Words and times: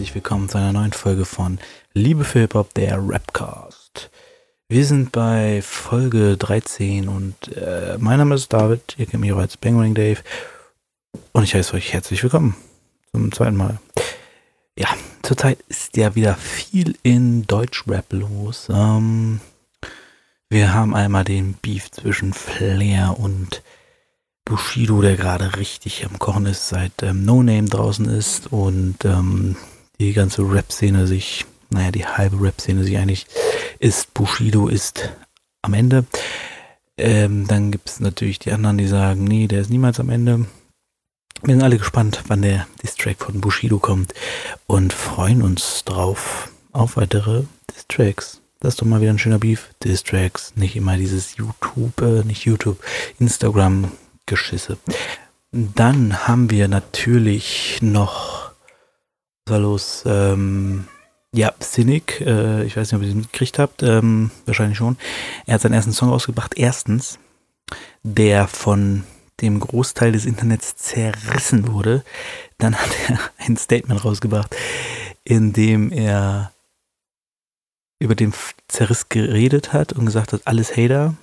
Herzlich 0.00 0.14
willkommen 0.14 0.48
zu 0.48 0.56
einer 0.56 0.72
neuen 0.72 0.94
Folge 0.94 1.26
von 1.26 1.58
Liebe 1.92 2.24
für 2.24 2.38
Hip-Hop, 2.38 2.72
der 2.72 2.98
Rapcast. 3.06 4.10
Wir 4.66 4.86
sind 4.86 5.12
bei 5.12 5.60
Folge 5.60 6.38
13 6.38 7.06
und 7.06 7.54
äh, 7.54 7.98
mein 7.98 8.16
Name 8.16 8.34
ist 8.34 8.50
David, 8.50 8.94
ihr 8.96 9.04
kennt 9.04 9.20
mich 9.20 9.30
auch 9.34 9.40
als 9.40 9.58
Bangering 9.58 9.94
Dave 9.94 10.20
und 11.32 11.44
ich 11.44 11.54
heiße 11.54 11.74
euch 11.74 11.92
herzlich 11.92 12.22
willkommen 12.22 12.56
zum 13.12 13.30
zweiten 13.30 13.58
Mal. 13.58 13.78
Ja, 14.78 14.88
zurzeit 15.22 15.58
ist 15.68 15.94
ja 15.98 16.14
wieder 16.14 16.34
viel 16.34 16.96
in 17.02 17.46
Deutschrap 17.46 18.10
los. 18.14 18.68
Ähm, 18.70 19.42
wir 20.48 20.72
haben 20.72 20.94
einmal 20.94 21.24
den 21.24 21.52
Beef 21.60 21.90
zwischen 21.90 22.32
Flair 22.32 23.16
und 23.18 23.62
Bushido, 24.46 25.02
der 25.02 25.16
gerade 25.16 25.58
richtig 25.58 26.06
am 26.06 26.18
Kochen 26.18 26.46
ist, 26.46 26.70
seit 26.70 27.02
ähm, 27.02 27.26
No 27.26 27.42
Name 27.42 27.68
draußen 27.68 28.06
ist 28.06 28.50
und 28.50 29.04
ähm, 29.04 29.56
die 30.00 30.12
ganze 30.12 30.42
Rap-Szene 30.42 31.06
sich, 31.06 31.46
naja, 31.70 31.92
die 31.92 32.06
halbe 32.06 32.40
Rap-Szene 32.40 32.82
sich 32.82 32.96
eigentlich 32.98 33.26
ist, 33.78 34.12
Bushido 34.14 34.66
ist 34.66 35.10
am 35.62 35.74
Ende. 35.74 36.06
Ähm, 36.96 37.46
dann 37.46 37.70
gibt 37.70 37.88
es 37.88 38.00
natürlich 38.00 38.38
die 38.38 38.52
anderen, 38.52 38.78
die 38.78 38.88
sagen, 38.88 39.24
nee, 39.24 39.46
der 39.46 39.60
ist 39.60 39.70
niemals 39.70 40.00
am 40.00 40.10
Ende. 40.10 40.46
Wir 41.42 41.54
sind 41.54 41.62
alle 41.62 41.78
gespannt, 41.78 42.22
wann 42.26 42.42
der 42.42 42.66
Distrack 42.82 43.24
von 43.24 43.40
Bushido 43.40 43.78
kommt 43.78 44.12
und 44.66 44.92
freuen 44.92 45.42
uns 45.42 45.84
drauf 45.84 46.50
auf 46.72 46.96
weitere 46.96 47.44
Distracks. 47.74 48.42
Das 48.60 48.74
ist 48.74 48.82
doch 48.82 48.86
mal 48.86 49.00
wieder 49.00 49.10
ein 49.10 49.18
schöner 49.18 49.38
Beef. 49.38 49.70
Distracks, 49.82 50.52
nicht 50.56 50.76
immer 50.76 50.98
dieses 50.98 51.36
YouTube, 51.36 52.02
äh, 52.02 52.24
nicht 52.24 52.44
YouTube, 52.44 52.78
Instagram 53.18 53.90
Geschisse. 54.26 54.76
Dann 55.50 56.28
haben 56.28 56.50
wir 56.50 56.68
natürlich 56.68 57.78
noch, 57.80 58.49
was 59.50 59.60
los? 59.60 60.02
Ähm, 60.06 60.86
ja, 61.34 61.52
Cynic, 61.60 62.20
äh, 62.20 62.64
ich 62.64 62.76
weiß 62.76 62.90
nicht, 62.90 62.96
ob 62.96 63.02
ihr 63.02 63.08
den 63.08 63.18
mitgekriegt 63.18 63.58
habt, 63.58 63.82
ähm, 63.82 64.30
wahrscheinlich 64.46 64.78
schon. 64.78 64.96
Er 65.46 65.54
hat 65.54 65.60
seinen 65.60 65.74
ersten 65.74 65.92
Song 65.92 66.08
rausgebracht. 66.08 66.54
Erstens, 66.56 67.18
der 68.02 68.48
von 68.48 69.04
dem 69.40 69.60
Großteil 69.60 70.12
des 70.12 70.26
Internets 70.26 70.76
zerrissen 70.76 71.68
wurde. 71.72 72.04
Dann 72.58 72.74
hat 72.76 72.90
er 73.08 73.18
ein 73.38 73.56
Statement 73.56 74.04
rausgebracht, 74.04 74.54
in 75.24 75.52
dem 75.52 75.92
er 75.92 76.52
über 77.98 78.14
den 78.14 78.32
Zerriss 78.68 79.08
geredet 79.08 79.72
hat 79.72 79.92
und 79.92 80.06
gesagt 80.06 80.32
hat, 80.32 80.46
alles 80.46 80.76
Hater, 80.76 81.14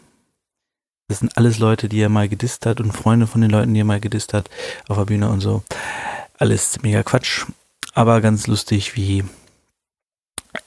das 1.07 1.19
sind 1.19 1.37
alles 1.37 1.57
Leute, 1.57 1.89
die 1.89 1.99
er 1.99 2.09
mal 2.09 2.29
gedisst 2.29 2.65
hat 2.65 2.79
und 2.81 2.91
Freunde 2.91 3.27
von 3.27 3.41
den 3.41 3.49
Leuten, 3.49 3.73
die 3.73 3.79
er 3.79 3.85
mal 3.85 3.99
gedisst 3.99 4.33
hat 4.33 4.49
auf 4.87 4.97
der 4.97 5.05
Bühne 5.05 5.29
und 5.29 5.41
so. 5.41 5.63
Alles 6.37 6.81
mega 6.81 7.01
Quatsch. 7.01 7.45
Aber 7.97 8.21
ganz 8.21 8.45
lustig, 8.45 8.95
wie 8.95 9.23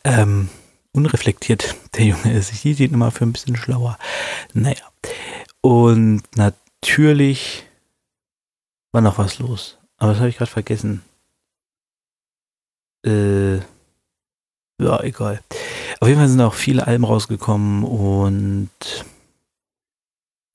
ähm, 0.02 0.48
unreflektiert 0.90 1.76
der 1.94 2.06
Junge 2.06 2.32
ist. 2.32 2.50
Ich 2.50 2.62
sehe 2.62 2.74
ihn 2.74 2.92
immer 2.92 3.12
für 3.12 3.24
ein 3.24 3.32
bisschen 3.32 3.54
schlauer. 3.54 4.00
Naja. 4.52 4.82
Und 5.60 6.22
natürlich 6.34 7.69
war 8.90 9.00
noch 9.00 9.19
was 9.19 9.38
los. 9.38 9.78
Aber 9.96 10.10
das 10.10 10.19
habe 10.19 10.28
ich 10.28 10.38
gerade 10.38 10.50
vergessen. 10.50 11.04
Äh, 13.06 13.58
ja, 13.58 15.00
egal. 15.04 15.40
Auf 16.00 16.08
jeden 16.08 16.19
Fall 16.19 16.28
sind 16.28 16.40
auch 16.40 16.54
viele 16.54 16.88
Alben 16.88 17.04
rausgekommen 17.04 17.84
und 17.84 18.70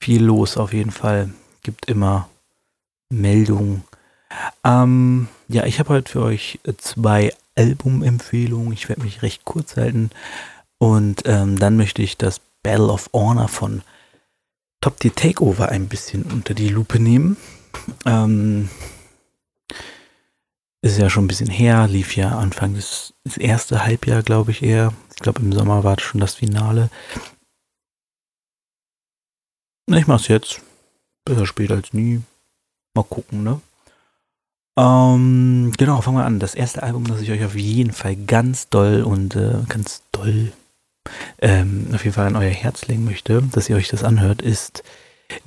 viel 0.01 0.25
los 0.25 0.57
auf 0.57 0.73
jeden 0.73 0.91
Fall. 0.91 1.33
Gibt 1.63 1.87
immer 1.87 2.27
Meldungen. 3.09 3.85
Ähm, 4.63 5.27
ja, 5.47 5.65
ich 5.65 5.79
habe 5.79 5.89
heute 5.89 6.11
für 6.11 6.21
euch 6.21 6.59
zwei 6.77 7.33
Albumempfehlungen. 7.55 8.73
Ich 8.73 8.89
werde 8.89 9.03
mich 9.03 9.21
recht 9.21 9.45
kurz 9.45 9.77
halten. 9.77 10.09
Und 10.77 11.23
ähm, 11.25 11.57
dann 11.57 11.77
möchte 11.77 12.01
ich 12.01 12.17
das 12.17 12.41
Battle 12.63 12.87
of 12.87 13.09
Honor 13.13 13.47
von 13.47 13.81
Top 14.81 14.99
Tier 14.99 15.15
Takeover 15.15 15.69
ein 15.69 15.87
bisschen 15.87 16.23
unter 16.23 16.53
die 16.53 16.69
Lupe 16.69 16.99
nehmen. 16.99 17.37
Ähm, 18.05 18.69
ist 20.81 20.99
ja 20.99 21.09
schon 21.09 21.25
ein 21.25 21.27
bisschen 21.27 21.49
her, 21.49 21.87
lief 21.87 22.15
ja 22.15 22.37
Anfang 22.37 22.75
des, 22.75 23.13
des 23.23 23.37
erste 23.37 23.83
Halbjahr, 23.83 24.21
glaube 24.21 24.51
ich 24.51 24.61
eher. 24.61 24.93
Ich 25.15 25.21
glaube, 25.21 25.41
im 25.41 25.51
Sommer 25.51 25.83
war 25.83 25.99
schon 25.99 26.21
das 26.21 26.35
Finale. 26.35 26.89
Ich 29.87 30.07
mach's 30.07 30.27
jetzt. 30.27 30.61
Besser 31.25 31.47
spät 31.47 31.71
als 31.71 31.93
nie. 31.93 32.21
Mal 32.93 33.03
gucken, 33.03 33.43
ne? 33.43 33.61
Ähm, 34.77 35.73
genau, 35.77 36.01
fangen 36.01 36.17
wir 36.17 36.25
an. 36.25 36.39
Das 36.39 36.55
erste 36.55 36.83
Album, 36.83 37.05
das 37.07 37.21
ich 37.21 37.31
euch 37.31 37.43
auf 37.43 37.55
jeden 37.55 37.93
Fall 37.93 38.15
ganz 38.15 38.69
doll 38.69 39.03
und 39.03 39.35
äh, 39.35 39.59
ganz 39.69 40.01
doll 40.11 40.51
ähm, 41.39 41.87
auf 41.93 42.03
jeden 42.03 42.15
Fall 42.15 42.27
an 42.27 42.35
euer 42.35 42.49
Herz 42.49 42.87
legen 42.87 43.05
möchte, 43.05 43.41
dass 43.51 43.69
ihr 43.69 43.75
euch 43.75 43.87
das 43.87 44.03
anhört, 44.03 44.41
ist 44.41 44.83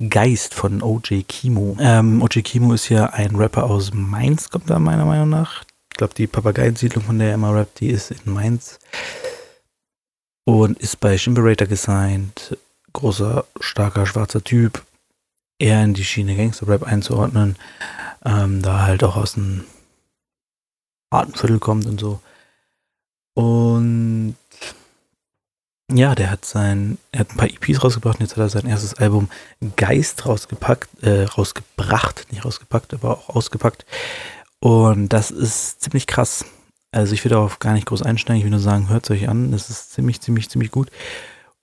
Geist 0.09 0.53
von 0.53 0.81
OJ 0.81 1.23
Kimo. 1.27 1.77
Ähm, 1.79 2.21
OJ 2.21 2.41
Kimo 2.41 2.73
ist 2.73 2.89
ja 2.89 3.07
ein 3.07 3.35
Rapper 3.35 3.65
aus 3.65 3.91
Mainz, 3.93 4.49
kommt 4.49 4.69
da 4.69 4.79
meiner 4.79 5.05
Meinung 5.05 5.29
nach. 5.29 5.63
Ich 5.91 5.97
glaube, 5.97 6.13
die 6.13 6.27
Papageiensiedlung, 6.27 7.03
von 7.03 7.19
der 7.19 7.29
er 7.29 7.33
immer 7.35 7.53
rappt, 7.53 7.81
die 7.81 7.89
ist 7.89 8.11
in 8.11 8.33
Mainz. 8.33 8.79
Und 10.45 10.79
ist 10.79 10.99
bei 10.99 11.17
Shimberator 11.17 11.67
gesigned 11.67 12.57
großer, 12.93 13.45
starker, 13.59 14.05
schwarzer 14.05 14.43
Typ, 14.43 14.83
eher 15.59 15.83
in 15.83 15.93
die 15.93 16.03
Schiene 16.03 16.35
Gangster-Rap 16.35 16.83
einzuordnen, 16.83 17.55
ähm, 18.25 18.61
da 18.61 18.81
halt 18.81 19.03
auch 19.03 19.15
aus 19.15 19.33
dem 19.33 19.65
harten 21.11 21.33
Viertel 21.33 21.59
kommt 21.59 21.85
und 21.85 21.99
so. 21.99 22.19
Und 23.33 24.35
ja, 25.91 26.13
der 26.13 26.29
hat 26.29 26.45
sein, 26.45 26.97
er 27.11 27.21
hat 27.21 27.31
ein 27.31 27.37
paar 27.37 27.49
EPs 27.49 27.83
rausgebracht 27.83 28.19
und 28.19 28.25
jetzt 28.25 28.33
hat 28.33 28.43
er 28.43 28.49
sein 28.49 28.67
erstes 28.67 28.93
Album 28.95 29.29
Geist 29.75 30.25
rausgepackt, 30.25 31.03
äh, 31.03 31.23
rausgebracht, 31.23 32.27
nicht 32.31 32.45
rausgepackt, 32.45 32.93
aber 32.93 33.11
auch 33.11 33.29
ausgepackt. 33.29 33.85
Und 34.59 35.09
das 35.09 35.31
ist 35.31 35.81
ziemlich 35.81 36.05
krass. 36.05 36.45
Also 36.91 37.13
ich 37.13 37.23
will 37.23 37.29
darauf 37.29 37.59
gar 37.59 37.73
nicht 37.73 37.87
groß 37.87 38.01
einsteigen, 38.01 38.39
ich 38.39 38.43
will 38.43 38.51
nur 38.51 38.59
sagen, 38.59 38.89
hört 38.89 39.05
es 39.05 39.11
euch 39.11 39.29
an, 39.29 39.51
das 39.51 39.69
ist 39.69 39.93
ziemlich, 39.93 40.21
ziemlich, 40.21 40.49
ziemlich 40.49 40.71
gut. 40.71 40.91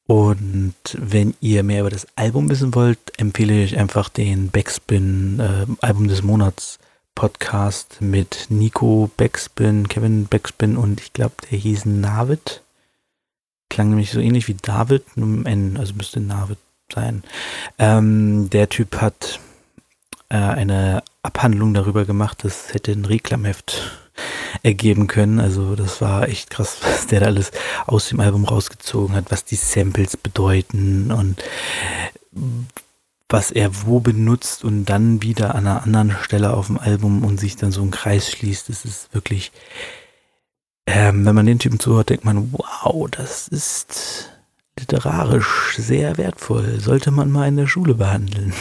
Und 0.06 0.74
wenn 0.92 1.34
ihr 1.40 1.62
mehr 1.62 1.80
über 1.80 1.90
das 1.90 2.06
Album 2.14 2.48
wissen 2.48 2.74
wollt, 2.74 2.98
empfehle 3.18 3.62
ich 3.62 3.76
einfach 3.76 4.08
den 4.08 4.50
Backspin 4.50 5.40
äh, 5.40 5.66
Album 5.84 6.06
des 6.06 6.22
Monats 6.22 6.78
Podcast 7.16 8.00
mit 8.00 8.46
Nico 8.50 9.10
Backspin, 9.16 9.88
Kevin 9.88 10.26
Backspin 10.26 10.76
und 10.76 11.00
ich 11.00 11.12
glaube, 11.12 11.34
der 11.50 11.58
hieß 11.58 11.86
Navid. 11.86 12.62
Klang 13.68 13.88
nämlich 13.88 14.12
so 14.12 14.20
ähnlich 14.20 14.46
wie 14.46 14.54
David, 14.54 15.16
nur 15.16 15.26
mit 15.26 15.46
N, 15.46 15.76
also 15.76 15.94
müsste 15.94 16.20
Navid 16.20 16.58
sein. 16.94 17.24
Ähm, 17.78 18.48
der 18.50 18.68
Typ 18.68 19.00
hat 19.00 19.40
äh, 20.28 20.36
eine 20.36 21.02
Abhandlung 21.22 21.74
darüber 21.74 22.04
gemacht, 22.04 22.44
das 22.44 22.72
hätte 22.72 22.92
ein 22.92 23.06
Reklamheft 23.06 24.05
ergeben 24.62 25.06
können. 25.06 25.40
Also 25.40 25.76
das 25.76 26.00
war 26.00 26.28
echt 26.28 26.50
krass, 26.50 26.78
was 26.82 27.06
der 27.06 27.20
da 27.20 27.26
alles 27.26 27.50
aus 27.86 28.08
dem 28.08 28.20
Album 28.20 28.44
rausgezogen 28.44 29.14
hat, 29.14 29.30
was 29.30 29.44
die 29.44 29.56
Samples 29.56 30.16
bedeuten 30.16 31.10
und 31.12 31.42
was 33.28 33.50
er 33.50 33.86
wo 33.86 34.00
benutzt 34.00 34.64
und 34.64 34.84
dann 34.84 35.22
wieder 35.22 35.54
an 35.54 35.66
einer 35.66 35.82
anderen 35.82 36.12
Stelle 36.22 36.52
auf 36.54 36.66
dem 36.66 36.78
Album 36.78 37.24
und 37.24 37.40
sich 37.40 37.56
dann 37.56 37.72
so 37.72 37.82
ein 37.82 37.90
Kreis 37.90 38.30
schließt. 38.30 38.68
Das 38.68 38.84
ist 38.84 39.12
wirklich, 39.14 39.52
ähm, 40.86 41.24
wenn 41.26 41.34
man 41.34 41.46
den 41.46 41.58
Typen 41.58 41.80
zuhört, 41.80 42.10
denkt 42.10 42.24
man, 42.24 42.52
wow, 42.52 43.08
das 43.10 43.48
ist 43.48 44.30
literarisch 44.78 45.76
sehr 45.76 46.18
wertvoll. 46.18 46.78
Sollte 46.80 47.10
man 47.10 47.30
mal 47.30 47.48
in 47.48 47.56
der 47.56 47.66
Schule 47.66 47.94
behandeln. 47.94 48.52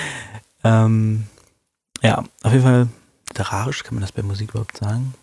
ähm, 0.64 1.24
ja, 2.02 2.24
auf 2.42 2.52
jeden 2.52 2.64
Fall 2.64 2.88
literarisch, 3.30 3.82
kann 3.82 3.94
man 3.94 4.02
das 4.02 4.12
bei 4.12 4.22
Musik 4.22 4.50
überhaupt 4.50 4.76
sagen? 4.76 5.14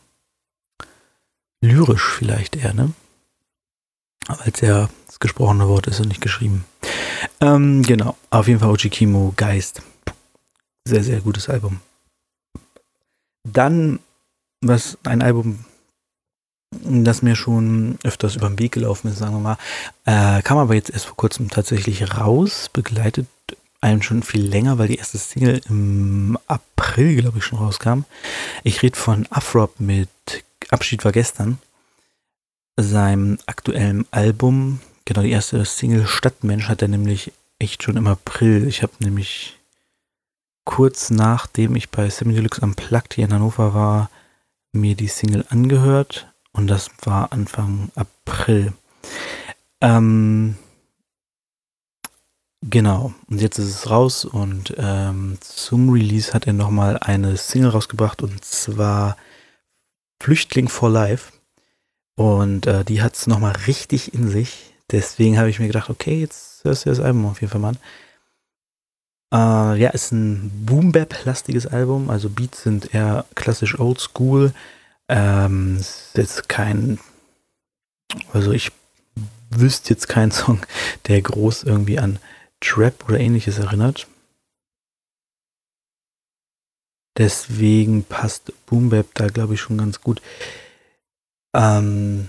lyrisch 1.66 2.14
vielleicht 2.18 2.56
eher, 2.56 2.74
ne? 2.74 2.94
Aber 4.28 4.42
als 4.44 4.62
ja 4.62 4.90
das 5.08 5.20
gesprochene 5.20 5.68
Wort 5.68 5.88
ist 5.88 6.00
und 6.00 6.08
nicht 6.08 6.22
geschrieben. 6.22 6.66
Ähm, 7.42 7.84
genau, 7.84 8.16
auf 8.30 8.48
jeden 8.48 8.60
Fall 8.60 8.70
Ojikimo 8.70 9.34
Geist. 9.36 9.82
Sehr, 10.88 11.04
sehr 11.04 11.22
gutes 11.22 11.50
Album. 11.50 11.80
Dann, 13.44 14.00
was 14.62 14.98
ein 15.04 15.22
Album, 15.22 15.66
das 16.72 17.22
mir 17.22 17.36
schon 17.36 18.00
öfters 18.04 18.36
über 18.36 18.48
den 18.48 18.60
Weg 18.60 18.72
gelaufen 18.74 19.08
ist, 19.10 19.20
sagen 19.20 19.36
wir 19.36 19.40
mal, 19.40 19.58
äh, 20.06 20.42
kam 20.42 20.58
aber 20.58 20.74
jetzt 20.74 20.90
erst 20.90 21.06
vor 21.06 21.16
kurzem 21.16 21.50
tatsächlich 21.50 22.18
raus, 22.18 22.70
begleitet 22.74 23.28
einen 23.86 24.02
schon 24.02 24.24
viel 24.24 24.44
länger, 24.46 24.78
weil 24.78 24.88
die 24.88 24.98
erste 24.98 25.18
Single 25.18 25.62
im 25.70 26.38
April, 26.48 27.22
glaube 27.22 27.38
ich, 27.38 27.46
schon 27.46 27.60
rauskam. 27.60 28.04
Ich 28.64 28.82
rede 28.82 28.98
von 28.98 29.28
Afrop 29.30 29.80
mit 29.80 30.10
Abschied 30.70 31.06
war 31.06 31.12
gestern, 31.12 31.60
seinem 32.78 33.38
aktuellen 33.46 34.06
Album, 34.12 34.80
genau 35.06 35.22
die 35.22 35.32
erste 35.32 35.64
Single 35.64 36.08
Stadtmensch 36.08 36.68
hat 36.68 36.82
er 36.82 36.88
nämlich 36.88 37.32
echt 37.60 37.84
schon 37.84 37.96
im 37.96 38.08
April. 38.08 38.68
Ich 38.68 38.82
habe 38.82 38.94
nämlich 39.00 39.60
kurz 40.66 41.12
nachdem 41.12 41.76
ich 41.76 41.90
bei 41.90 42.10
Semi 42.10 42.34
Deluxe 42.34 42.64
am 42.64 42.74
Plug 42.74 43.04
hier 43.14 43.26
in 43.26 43.34
Hannover 43.34 43.76
war, 43.76 44.10
mir 44.74 44.96
die 44.96 45.08
Single 45.08 45.46
angehört 45.50 46.28
und 46.54 46.68
das 46.68 46.90
war 47.04 47.32
Anfang 47.32 47.92
April. 47.96 48.74
Ähm, 49.80 50.58
genau, 52.70 53.14
und 53.30 53.42
jetzt 53.42 53.58
ist 53.60 53.70
es 53.70 53.90
raus 53.90 54.26
und 54.26 54.74
ähm, 54.78 55.38
zum 55.42 55.90
Release 55.90 56.34
hat 56.34 56.48
er 56.48 56.54
nochmal 56.54 56.98
eine 57.00 57.38
Single 57.38 57.70
rausgebracht 57.70 58.22
und 58.22 58.44
zwar 58.44 59.18
Flüchtling 60.22 60.70
for 60.70 60.90
Life. 60.90 61.32
Und 62.16 62.66
äh, 62.66 62.86
die 62.86 63.02
hat 63.02 63.16
es 63.16 63.28
nochmal 63.28 63.54
richtig 63.68 64.14
in 64.14 64.30
sich. 64.30 64.74
Deswegen 64.92 65.38
habe 65.38 65.50
ich 65.50 65.60
mir 65.60 65.68
gedacht, 65.68 65.90
okay, 65.90 66.20
jetzt 66.22 66.64
hörst 66.64 66.86
du 66.86 66.90
das 66.90 67.00
Album 67.00 67.26
auf 67.26 67.42
jeden 67.42 67.52
Fall 67.52 67.62
mal 67.62 67.76
an. 69.32 69.76
Äh, 69.76 69.82
ja, 69.82 69.90
ist 69.90 70.12
ein 70.12 70.52
Boom-Bap-lastiges 70.66 71.68
Album. 71.68 72.10
Also 72.10 72.30
Beats 72.30 72.64
sind 72.64 72.94
eher 72.94 73.26
klassisch 73.36 73.80
oldschool. 73.80 74.54
Ähm, 75.10 75.78
ist 75.78 76.12
jetzt 76.16 76.48
kein, 76.48 77.00
also 78.34 78.52
ich 78.52 78.72
wüsste 79.50 79.90
jetzt 79.90 80.08
keinen 80.08 80.32
Song, 80.32 80.66
der 81.08 81.22
groß 81.22 81.64
irgendwie 81.64 82.00
an 82.00 82.20
Trap 82.62 83.08
oder 83.08 83.20
ähnliches 83.20 83.58
erinnert. 83.58 84.08
Deswegen 87.18 88.04
passt 88.04 88.52
Boom 88.66 88.90
Bap 88.90 89.08
da, 89.14 89.28
glaube 89.28 89.54
ich, 89.54 89.62
schon 89.62 89.78
ganz 89.78 90.02
gut. 90.02 90.22
Ähm, 91.56 92.28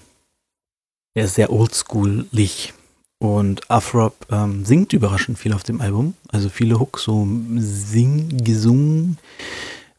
er 1.15 1.25
ist 1.25 1.35
sehr 1.35 1.51
oldschoolig 1.51 2.73
und 3.19 3.69
Afrop 3.71 4.27
ähm, 4.31 4.65
singt 4.65 4.93
überraschend 4.93 5.39
viel 5.39 5.55
auf 5.55 5.65
dem 5.65 5.81
Album. 5.81 6.15
Also 6.29 6.49
viele 6.49 6.79
Hooks 6.79 7.05
so 7.05 7.27
sing, 7.57 8.45
gesungen, 8.45 9.19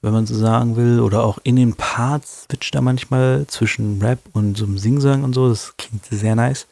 wenn 0.01 0.13
man 0.13 0.25
so 0.25 0.35
sagen 0.35 0.77
will. 0.77 1.01
Oder 1.01 1.24
auch 1.24 1.39
in 1.44 1.57
den 1.57 1.75
Parts 1.75 2.44
switcht 2.44 2.75
er 2.75 2.81
manchmal 2.81 3.45
zwischen 3.47 4.01
Rap 4.01 4.19
und 4.31 4.57
so 4.57 4.65
einem 4.65 4.77
Singsang 4.77 5.24
und 5.24 5.33
so. 5.33 5.50
Das 5.50 5.75
klingt 5.75 6.06
sehr 6.06 6.35
nice. 6.35 6.68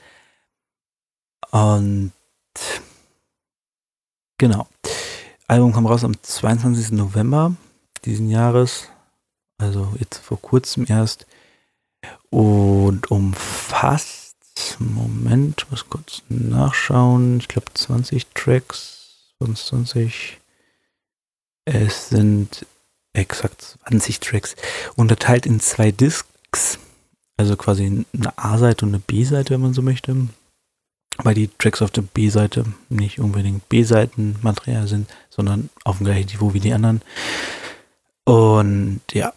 Und 1.51 2.11
genau. 4.37 4.67
Album 5.47 5.73
kam 5.73 5.85
raus 5.85 6.03
am 6.03 6.21
22. 6.21 6.91
November 6.91 7.55
diesen 8.05 8.29
Jahres. 8.29 8.89
Also 9.57 9.93
jetzt 9.99 10.17
vor 10.17 10.41
kurzem 10.41 10.85
erst. 10.87 11.25
Und 12.29 13.09
umfasst, 13.11 14.35
Moment, 14.79 15.69
muss 15.69 15.89
kurz 15.89 16.21
nachschauen. 16.29 17.39
Ich 17.39 17.47
glaube 17.47 17.73
20 17.73 18.27
Tracks, 18.33 19.33
25. 19.39 20.39
Es 21.65 22.09
sind 22.09 22.65
exakt 23.13 23.77
20 23.85 24.19
Tracks. 24.19 24.55
Unterteilt 24.95 25.45
in 25.45 25.59
zwei 25.59 25.91
Discs. 25.91 26.77
Also 27.38 27.57
quasi 27.57 28.05
eine 28.13 28.38
A-Seite 28.38 28.85
und 28.85 28.93
eine 28.93 28.99
B-Seite, 28.99 29.53
wenn 29.53 29.61
man 29.61 29.73
so 29.73 29.81
möchte. 29.81 30.27
Weil 31.23 31.33
die 31.33 31.50
Tracks 31.57 31.81
auf 31.81 31.91
der 31.91 32.01
B-Seite 32.01 32.65
nicht 32.89 33.19
unbedingt 33.19 33.69
B-Seiten-Material 33.69 34.88
sind, 34.88 35.09
sondern 35.29 35.69
auf 35.83 35.97
dem 35.97 36.06
gleichen 36.06 36.29
Niveau 36.29 36.53
wie 36.53 36.59
die 36.59 36.73
anderen. 36.73 37.01
Und 38.25 39.01
ja, 39.13 39.33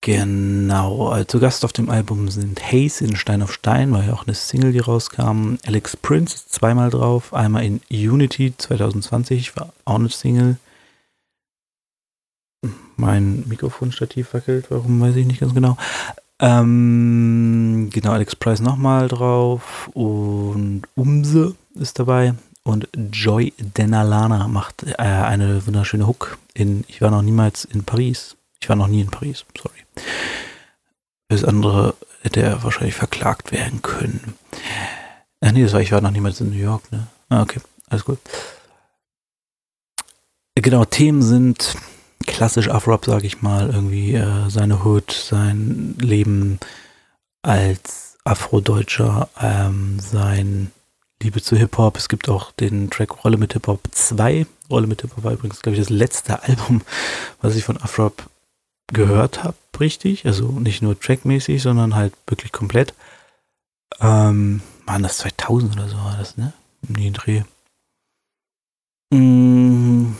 genau. 0.00 1.08
Also 1.08 1.38
Gast 1.38 1.64
auf 1.64 1.72
dem 1.72 1.90
Album 1.90 2.28
sind 2.28 2.60
Haze 2.60 3.04
in 3.04 3.14
Stein 3.14 3.42
auf 3.42 3.52
Stein, 3.52 3.92
war 3.92 4.04
ja 4.04 4.14
auch 4.14 4.26
eine 4.26 4.34
Single, 4.34 4.72
die 4.72 4.78
rauskam. 4.80 5.56
Alex 5.64 5.96
Prince 5.96 6.36
ist 6.36 6.52
zweimal 6.52 6.90
drauf. 6.90 7.32
Einmal 7.34 7.64
in 7.64 7.80
Unity 7.90 8.54
2020, 8.56 9.56
war 9.56 9.72
auch 9.84 9.96
eine 9.96 10.08
Single. 10.08 10.56
Mein 12.96 13.44
Mikrofonstativ 13.46 14.34
wackelt, 14.34 14.70
warum 14.70 15.00
weiß 15.00 15.14
ich 15.14 15.26
nicht 15.26 15.40
ganz 15.40 15.54
genau. 15.54 15.76
Ähm, 16.40 17.90
genau, 17.92 18.12
Alex 18.12 18.36
Price 18.36 18.60
nochmal 18.60 19.08
drauf 19.08 19.90
und 19.94 20.82
Umse 20.94 21.56
ist 21.74 21.98
dabei 21.98 22.34
und 22.62 22.88
Joy 23.12 23.52
Denalana 23.58 24.46
macht 24.46 24.84
äh, 24.84 24.94
eine 25.02 25.66
wunderschöne 25.66 26.06
Hook 26.06 26.38
in 26.54 26.84
Ich 26.86 27.00
war 27.00 27.10
noch 27.10 27.22
niemals 27.22 27.64
in 27.64 27.84
Paris. 27.84 28.36
Ich 28.60 28.68
war 28.68 28.76
noch 28.76 28.88
nie 28.88 29.00
in 29.00 29.08
Paris, 29.08 29.44
sorry. 29.56 29.78
Das 31.28 31.44
andere 31.44 31.94
hätte 32.22 32.42
er 32.42 32.62
wahrscheinlich 32.62 32.94
verklagt 32.94 33.52
werden 33.52 33.82
können. 33.82 34.34
Ach 35.40 35.52
nee, 35.52 35.62
das 35.62 35.72
war 35.72 35.80
Ich 35.80 35.92
war 35.92 36.00
noch 36.00 36.10
niemals 36.10 36.40
in 36.40 36.50
New 36.50 36.56
York, 36.56 36.90
ne? 36.92 37.08
Ah, 37.30 37.42
okay, 37.42 37.60
alles 37.88 38.04
gut. 38.04 38.18
Genau, 40.54 40.84
Themen 40.84 41.22
sind 41.22 41.76
klassisch 42.28 42.68
Afro-Rap, 42.68 43.04
sage 43.06 43.26
ich 43.26 43.42
mal, 43.42 43.70
irgendwie 43.70 44.14
äh, 44.14 44.48
seine 44.48 44.84
Hood, 44.84 45.10
sein 45.10 45.96
Leben 45.98 46.60
als 47.42 48.16
Afrodeutscher, 48.24 49.28
ähm, 49.40 49.98
sein 49.98 50.70
Liebe 51.20 51.42
zu 51.42 51.56
Hip-Hop. 51.56 51.96
Es 51.96 52.08
gibt 52.08 52.28
auch 52.28 52.52
den 52.52 52.90
Track 52.90 53.24
Rolle 53.24 53.38
mit 53.38 53.54
Hip-Hop 53.54 53.80
2. 53.90 54.46
Rolle 54.70 54.86
mit 54.86 55.00
Hip-Hop 55.00 55.24
war 55.24 55.32
übrigens, 55.32 55.62
glaube 55.62 55.76
ich, 55.76 55.82
das 55.82 55.90
letzte 55.90 56.42
Album, 56.42 56.82
was 57.40 57.56
ich 57.56 57.64
von 57.64 57.78
Afrop 57.78 58.28
gehört 58.92 59.42
habe, 59.42 59.56
richtig. 59.80 60.26
Also 60.26 60.48
nicht 60.52 60.82
nur 60.82 60.98
trackmäßig, 60.98 61.62
sondern 61.62 61.94
halt 61.94 62.14
wirklich 62.26 62.52
komplett. 62.52 62.94
Ähm, 64.00 64.60
waren 64.86 65.02
das 65.02 65.18
2000 65.18 65.74
oder 65.74 65.88
so 65.88 65.96
war 65.96 66.16
das, 66.18 66.36
ne? 66.36 66.52
Nie 66.86 67.10
Dreh. 67.10 67.42
Mm, 69.12 70.14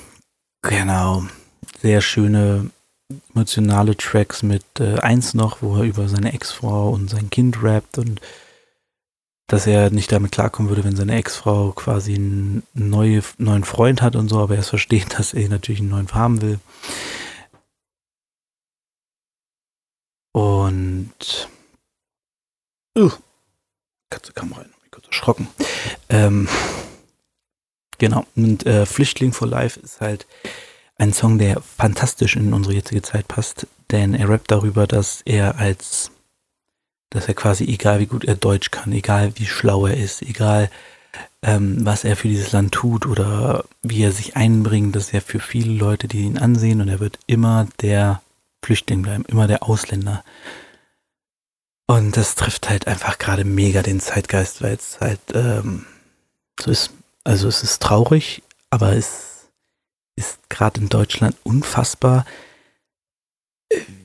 genau. 0.63 1.25
Sehr 1.81 2.01
schöne 2.01 2.71
emotionale 3.35 3.97
Tracks 3.97 4.43
mit 4.43 4.65
äh, 4.81 4.99
eins 4.99 5.35
noch, 5.35 5.63
wo 5.63 5.77
er 5.77 5.85
über 5.85 6.09
seine 6.09 6.33
Ex-Frau 6.33 6.91
und 6.91 7.09
sein 7.09 7.31
Kind 7.31 7.63
rappt 7.63 7.99
und 7.99 8.21
dass 9.47 9.67
er 9.67 9.91
nicht 9.91 10.13
damit 10.13 10.33
klarkommen 10.33 10.69
würde, 10.69 10.85
wenn 10.85 10.97
seine 10.97 11.17
Ex-Frau 11.17 11.73
quasi 11.73 12.15
einen 12.15 12.63
neue, 12.75 13.23
neuen 13.39 13.65
Freund 13.65 14.03
hat 14.03 14.15
und 14.15 14.29
so, 14.29 14.41
aber 14.41 14.55
er 14.55 14.61
es 14.61 14.69
versteht, 14.69 15.15
dass 15.19 15.35
er 15.35 15.49
natürlich 15.49 15.81
einen 15.81 15.89
neuen 15.89 16.13
haben 16.13 16.43
will. 16.43 16.61
Und 20.33 21.49
uh, 22.97 23.11
Katze 24.11 24.33
kam 24.33 24.53
rein, 24.53 24.71
mich 24.83 24.91
kurz 24.91 25.07
erschrocken. 25.07 25.49
Ähm, 26.11 26.47
genau, 27.99 28.27
und 28.37 28.67
äh, 28.67 28.85
Flüchtling 28.85 29.33
for 29.33 29.49
Life 29.49 29.81
ist 29.81 30.03
halt 30.03 30.27
ein 30.99 31.13
Song, 31.13 31.39
der 31.39 31.61
fantastisch 31.61 32.37
in 32.37 32.53
unsere 32.53 32.75
jetzige 32.75 33.03
Zeit 33.03 33.29
passt, 33.29 33.67
denn 33.91 34.15
er 34.15 34.29
rappt 34.29 34.51
darüber, 34.51 34.87
dass 34.87 35.23
er 35.25 35.59
als 35.59 36.11
dass 37.11 37.27
er 37.27 37.35
quasi, 37.35 37.65
egal 37.65 38.01
wie 38.01 38.07
gut 38.07 38.25
er 38.25 38.35
Deutsch 38.35 38.71
kann, 38.71 38.93
egal 38.93 39.33
wie 39.37 39.47
schlau 39.47 39.87
er 39.87 39.97
ist, 39.97 40.23
egal 40.23 40.71
ähm, 41.43 41.85
was 41.87 42.05
er 42.05 42.17
für 42.17 42.29
dieses 42.29 42.53
Land 42.53 42.73
tut 42.73 43.07
oder 43.07 43.65
wie 43.83 44.03
er 44.03 44.13
sich 44.13 44.37
einbringt, 44.37 44.95
dass 44.95 45.13
er 45.13 45.23
für 45.23 45.41
viele 45.41 45.73
Leute, 45.73 46.09
die 46.09 46.23
ihn 46.23 46.39
ansehen, 46.39 46.81
und 46.81 46.89
er 46.89 47.01
wird 47.01 47.19
immer 47.27 47.67
der 47.81 48.21
Flüchtling 48.63 49.03
bleiben, 49.03 49.25
immer 49.27 49.47
der 49.47 49.63
Ausländer. 49.63 50.23
Und 51.87 52.17
das 52.17 52.35
trifft 52.35 52.69
halt 52.69 52.87
einfach 52.87 53.17
gerade 53.17 53.45
mega 53.45 53.83
den 53.83 54.01
Zeitgeist, 54.01 54.61
weil 54.61 54.75
es 54.75 55.01
halt 55.01 55.21
ähm, 55.33 55.87
so 56.61 56.71
ist. 56.71 56.91
Also 57.25 57.49
es 57.49 57.63
ist 57.63 57.83
traurig, 57.83 58.43
aber 58.71 58.93
es 58.93 59.28
ist 60.19 60.49
gerade 60.49 60.81
in 60.81 60.89
Deutschland 60.89 61.37
unfassbar, 61.45 62.27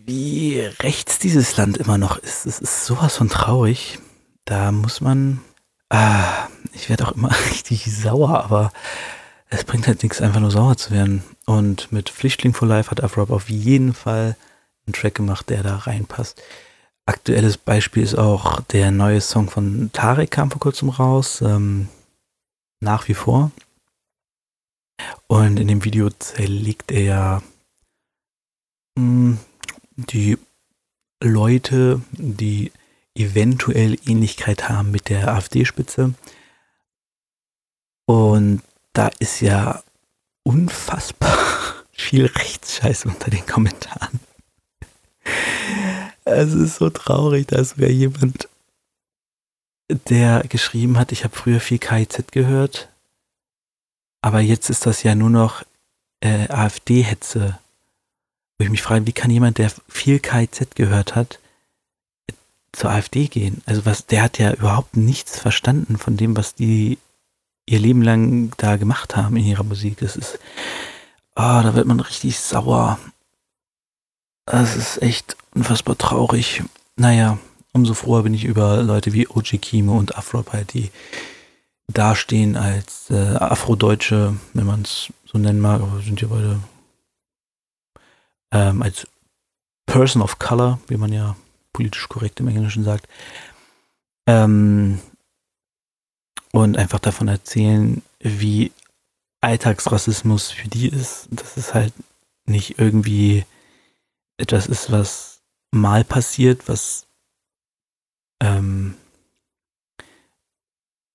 wie 0.05 0.59
rechts 0.59 1.19
dieses 1.19 1.57
Land 1.57 1.77
immer 1.77 1.97
noch 1.97 2.17
ist. 2.17 2.45
Es 2.45 2.59
ist 2.59 2.85
sowas 2.85 3.17
von 3.17 3.29
traurig. 3.29 3.99
Da 4.45 4.71
muss 4.71 5.01
man. 5.01 5.41
Ah, 5.89 6.47
ich 6.73 6.89
werde 6.89 7.07
auch 7.07 7.13
immer 7.13 7.31
richtig 7.49 7.85
sauer, 7.85 8.43
aber 8.43 8.71
es 9.49 9.63
bringt 9.63 9.87
halt 9.87 10.03
nichts, 10.03 10.21
einfach 10.21 10.39
nur 10.39 10.51
sauer 10.51 10.77
zu 10.77 10.91
werden. 10.91 11.23
Und 11.45 11.91
mit 11.91 12.09
Flüchtling 12.09 12.53
for 12.53 12.67
Life 12.67 12.91
hat 12.91 13.03
Afrop 13.03 13.29
auf 13.29 13.49
jeden 13.49 13.93
Fall 13.93 14.35
einen 14.85 14.93
Track 14.93 15.15
gemacht, 15.15 15.49
der 15.49 15.63
da 15.63 15.77
reinpasst. 15.77 16.41
Aktuelles 17.05 17.57
Beispiel 17.57 18.03
ist 18.03 18.15
auch 18.15 18.61
der 18.61 18.91
neue 18.91 19.21
Song 19.21 19.49
von 19.49 19.91
Tarek 19.93 20.31
kam 20.31 20.51
vor 20.51 20.59
kurzem 20.59 20.89
raus. 20.89 21.41
Ähm, 21.41 21.89
nach 22.83 23.07
wie 23.07 23.13
vor. 23.13 23.51
Und 25.27 25.59
in 25.59 25.67
dem 25.67 25.83
Video 25.83 26.09
zerlegt 26.09 26.91
er 26.91 27.01
ja 27.01 27.43
hm, 28.97 29.37
die 29.95 30.37
Leute, 31.21 32.01
die 32.11 32.71
eventuell 33.15 33.97
Ähnlichkeit 34.05 34.69
haben 34.69 34.91
mit 34.91 35.09
der 35.09 35.33
AfD-Spitze. 35.33 36.13
Und 38.05 38.61
da 38.93 39.09
ist 39.19 39.39
ja 39.41 39.83
unfassbar 40.43 41.37
viel 41.91 42.25
Rechtsscheiß 42.25 43.05
unter 43.05 43.29
den 43.29 43.45
Kommentaren. 43.45 44.19
Es 46.25 46.53
ist 46.53 46.77
so 46.77 46.89
traurig, 46.89 47.47
dass 47.47 47.71
sogar 47.71 47.89
jemand, 47.89 48.49
der 49.89 50.43
geschrieben 50.47 50.97
hat, 50.97 51.11
ich 51.11 51.23
habe 51.23 51.35
früher 51.35 51.59
viel 51.59 51.79
KIZ 51.79 52.31
gehört, 52.31 52.89
aber 54.23 54.39
jetzt 54.39 54.71
ist 54.71 54.87
das 54.87 55.03
ja 55.03 55.13
nur 55.13 55.29
noch 55.29 55.63
äh, 56.21 56.49
AfD-Hetze 56.49 57.59
wo 58.57 58.65
ich 58.65 58.71
mich 58.71 58.81
frage, 58.81 59.07
wie 59.07 59.13
kann 59.13 59.31
jemand, 59.31 59.57
der 59.57 59.71
viel 59.87 60.19
KIZ 60.19 60.75
gehört 60.75 61.15
hat, 61.15 61.39
zur 62.71 62.91
AfD 62.91 63.27
gehen? 63.27 63.61
Also 63.65 63.85
was, 63.85 64.05
der 64.05 64.21
hat 64.21 64.39
ja 64.39 64.53
überhaupt 64.53 64.95
nichts 64.95 65.39
verstanden 65.39 65.97
von 65.97 66.17
dem, 66.17 66.37
was 66.37 66.55
die 66.55 66.97
ihr 67.65 67.79
Leben 67.79 68.01
lang 68.01 68.51
da 68.57 68.77
gemacht 68.77 69.15
haben 69.15 69.37
in 69.37 69.45
ihrer 69.45 69.63
Musik. 69.63 69.97
Das 69.99 70.15
ist, 70.15 70.39
ah, 71.35 71.59
oh, 71.59 71.63
da 71.63 71.75
wird 71.75 71.87
man 71.87 71.99
richtig 71.99 72.39
sauer. 72.39 72.99
Das 74.45 74.75
ist 74.75 75.01
echt 75.01 75.37
unfassbar 75.55 75.97
traurig. 75.97 76.63
Naja, 76.95 77.39
umso 77.71 77.93
froher 77.93 78.23
bin 78.23 78.33
ich 78.33 78.43
über 78.43 78.83
Leute 78.83 79.13
wie 79.13 79.27
OG 79.27 79.61
Kimo 79.61 79.97
und 79.97 80.17
Afrop 80.17 80.53
halt, 80.53 80.73
die 80.73 80.91
dastehen 81.87 82.55
als 82.55 83.09
äh, 83.09 83.35
Afrodeutsche, 83.35 84.37
wenn 84.53 84.65
man 84.65 84.83
es 84.83 85.11
so 85.25 85.37
nennen 85.37 85.59
mag, 85.59 85.81
aber 85.81 86.01
sind 86.01 86.21
ja 86.21 86.27
beide 86.27 86.59
ähm, 88.51 88.81
als 88.81 89.07
Person 89.85 90.21
of 90.21 90.39
Color, 90.39 90.79
wie 90.87 90.97
man 90.97 91.11
ja 91.11 91.35
politisch 91.73 92.07
korrekt 92.07 92.39
im 92.39 92.47
Englischen 92.47 92.83
sagt, 92.83 93.07
ähm, 94.27 94.99
und 96.51 96.77
einfach 96.77 96.99
davon 96.99 97.27
erzählen, 97.27 98.03
wie 98.19 98.71
Alltagsrassismus 99.41 100.51
für 100.51 100.69
die 100.69 100.87
ist, 100.87 101.27
dass 101.31 101.57
es 101.57 101.73
halt 101.73 101.93
nicht 102.45 102.79
irgendwie 102.79 103.45
etwas 104.37 104.67
ist, 104.67 104.91
was 104.91 105.41
mal 105.71 106.03
passiert, 106.03 106.69
was 106.69 107.07
ähm, 108.41 108.95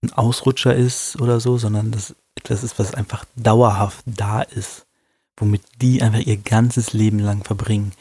ein 0.02 0.12
Ausrutscher 0.12 0.74
ist 0.74 1.20
oder 1.20 1.40
so, 1.40 1.58
sondern 1.58 1.90
das 1.90 2.14
etwas 2.36 2.62
ist, 2.62 2.78
was 2.78 2.94
einfach 2.94 3.24
dauerhaft 3.36 4.04
da 4.06 4.42
ist, 4.42 4.86
womit 5.36 5.62
die 5.80 6.02
einfach 6.02 6.20
ihr 6.20 6.36
ganzes 6.36 6.92
Leben 6.92 7.18
lang 7.18 7.44
verbringen. 7.44 7.92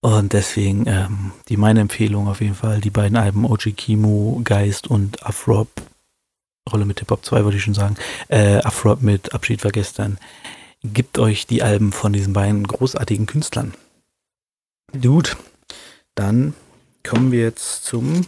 Und 0.00 0.32
deswegen 0.32 0.86
ähm, 0.86 1.32
die 1.48 1.56
meine 1.56 1.80
Empfehlung 1.80 2.28
auf 2.28 2.40
jeden 2.40 2.54
Fall, 2.54 2.80
die 2.80 2.90
beiden 2.90 3.16
Alben 3.16 3.44
OG 3.44 3.76
Kimo, 3.76 4.40
Geist 4.44 4.86
und 4.86 5.24
Afrop, 5.26 5.68
Rolle 6.70 6.84
mit 6.84 7.00
Hip 7.00 7.10
Hop 7.10 7.24
2 7.24 7.44
würde 7.44 7.56
ich 7.56 7.64
schon 7.64 7.74
sagen, 7.74 7.96
äh, 8.28 8.58
Afrop 8.58 9.02
mit 9.02 9.34
Abschied 9.34 9.64
war 9.64 9.72
gestern. 9.72 10.18
Gibt 10.84 11.18
euch 11.18 11.46
die 11.46 11.62
Alben 11.62 11.90
von 11.90 12.12
diesen 12.12 12.32
beiden 12.32 12.64
großartigen 12.64 13.26
Künstlern. 13.26 13.74
Gut, 15.02 15.36
dann 16.14 16.54
kommen 17.02 17.32
wir 17.32 17.40
jetzt 17.40 17.84
zum 17.84 18.26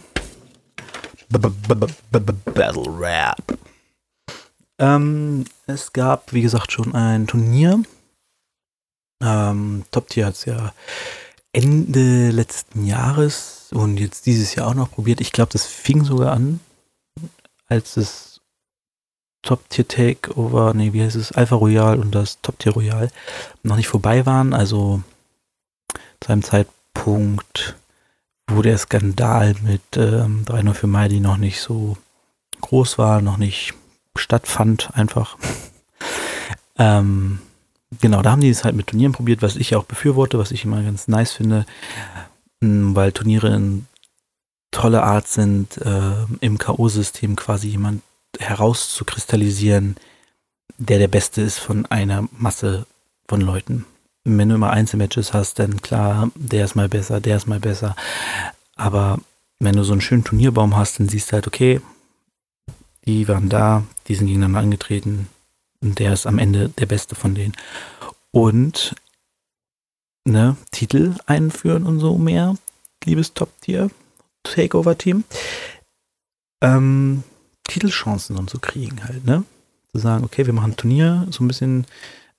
Battle 1.31 2.99
Rap. 2.99 3.57
Ähm, 4.79 5.45
es 5.67 5.93
gab, 5.93 6.33
wie 6.33 6.41
gesagt, 6.41 6.71
schon 6.71 6.95
ein 6.95 7.27
Turnier. 7.27 7.83
Ähm, 9.21 9.83
Top 9.91 10.09
Tier 10.09 10.25
hat 10.25 10.33
es 10.33 10.45
ja 10.45 10.73
Ende 11.53 12.31
letzten 12.31 12.85
Jahres 12.85 13.69
und 13.71 13.97
jetzt 13.97 14.25
dieses 14.25 14.55
Jahr 14.55 14.67
auch 14.67 14.73
noch 14.73 14.91
probiert. 14.91 15.21
Ich 15.21 15.31
glaube, 15.31 15.51
das 15.51 15.65
fing 15.65 16.03
sogar 16.03 16.33
an, 16.33 16.59
als 17.67 17.93
das 17.93 18.41
Top 19.43 19.69
Tier 19.69 19.87
Takeover, 19.87 20.73
nee, 20.73 20.93
wie 20.93 21.03
heißt 21.03 21.15
es, 21.15 21.31
Alpha 21.31 21.55
Royal 21.55 21.99
und 21.99 22.13
das 22.13 22.41
Top 22.41 22.59
Tier 22.59 22.73
Royal 22.73 23.11
noch 23.63 23.75
nicht 23.75 23.87
vorbei 23.87 24.25
waren. 24.25 24.53
Also 24.53 25.01
zu 26.19 26.31
einem 26.31 26.43
Zeitpunkt, 26.43 27.75
wo 28.55 28.61
der 28.61 28.77
Skandal 28.77 29.55
mit 29.63 29.81
ähm, 29.95 30.43
3 30.45 30.73
für 30.73 30.87
Mai, 30.87 31.07
die 31.07 31.19
noch 31.19 31.37
nicht 31.37 31.59
so 31.61 31.97
groß 32.61 32.97
war, 32.97 33.21
noch 33.21 33.37
nicht 33.37 33.73
stattfand, 34.15 34.89
einfach. 34.93 35.37
ähm, 36.77 37.39
genau, 37.99 38.21
da 38.21 38.31
haben 38.31 38.41
die 38.41 38.49
es 38.49 38.63
halt 38.63 38.75
mit 38.75 38.87
Turnieren 38.87 39.13
probiert, 39.13 39.41
was 39.41 39.55
ich 39.55 39.75
auch 39.75 39.83
befürworte, 39.83 40.39
was 40.39 40.51
ich 40.51 40.65
immer 40.65 40.81
ganz 40.81 41.07
nice 41.07 41.33
finde, 41.33 41.65
mm, 42.61 42.95
weil 42.95 43.11
Turniere 43.11 43.53
eine 43.53 43.81
tolle 44.71 45.03
Art 45.03 45.27
sind, 45.27 45.77
äh, 45.77 46.13
im 46.39 46.57
K.O.-System 46.57 47.35
quasi 47.35 47.69
jemand 47.69 48.01
herauszukristallisieren, 48.39 49.95
der 50.77 50.97
der 50.97 51.09
Beste 51.09 51.41
ist 51.41 51.59
von 51.59 51.85
einer 51.87 52.27
Masse 52.31 52.85
von 53.27 53.41
Leuten. 53.41 53.85
Wenn 54.23 54.49
du 54.49 54.55
immer 54.55 54.71
Einzelmatches 54.71 55.33
hast, 55.33 55.59
dann 55.59 55.81
klar, 55.81 56.31
der 56.35 56.65
ist 56.65 56.75
mal 56.75 56.89
besser, 56.89 57.19
der 57.19 57.37
ist 57.37 57.47
mal 57.47 57.59
besser. 57.59 57.95
Aber 58.75 59.19
wenn 59.59 59.75
du 59.75 59.83
so 59.83 59.93
einen 59.93 60.01
schönen 60.01 60.23
Turnierbaum 60.23 60.75
hast, 60.75 60.99
dann 60.99 61.09
siehst 61.09 61.29
du 61.29 61.33
halt, 61.33 61.47
okay, 61.47 61.81
die 63.05 63.27
waren 63.27 63.49
da, 63.49 63.83
die 64.07 64.15
sind 64.15 64.27
gegeneinander 64.27 64.59
angetreten 64.59 65.27
und 65.81 65.99
der 65.99 66.13
ist 66.13 66.27
am 66.27 66.37
Ende 66.37 66.69
der 66.69 66.85
Beste 66.85 67.15
von 67.15 67.33
denen. 67.33 67.55
Und 68.31 68.95
ne, 70.25 70.55
Titel 70.71 71.15
einführen 71.25 71.85
und 71.85 71.99
so 71.99 72.17
mehr, 72.17 72.55
liebes 73.03 73.33
Top-Tier, 73.33 73.89
Takeover-Team. 74.43 75.23
Ähm, 76.61 77.23
Titelchancen 77.67 78.37
und 78.37 78.49
so 78.49 78.59
kriegen 78.59 79.03
halt, 79.03 79.25
ne? 79.25 79.43
Zu 79.91 79.99
sagen, 79.99 80.23
okay, 80.23 80.45
wir 80.45 80.53
machen 80.53 80.71
ein 80.71 80.77
Turnier, 80.77 81.27
so 81.31 81.43
ein 81.43 81.47
bisschen 81.47 81.85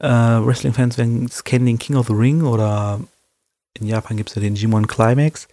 äh, 0.02 0.06
Wrestling-Fans 0.08 1.44
kennen 1.44 1.66
den 1.66 1.78
King 1.78 1.96
of 1.96 2.08
the 2.08 2.12
Ring 2.12 2.42
oder 2.42 3.00
in 3.78 3.86
Japan 3.86 4.16
gibt 4.16 4.28
es 4.30 4.34
ja 4.34 4.42
den 4.42 4.56
G1 4.56 4.86
Climax. 4.86 5.48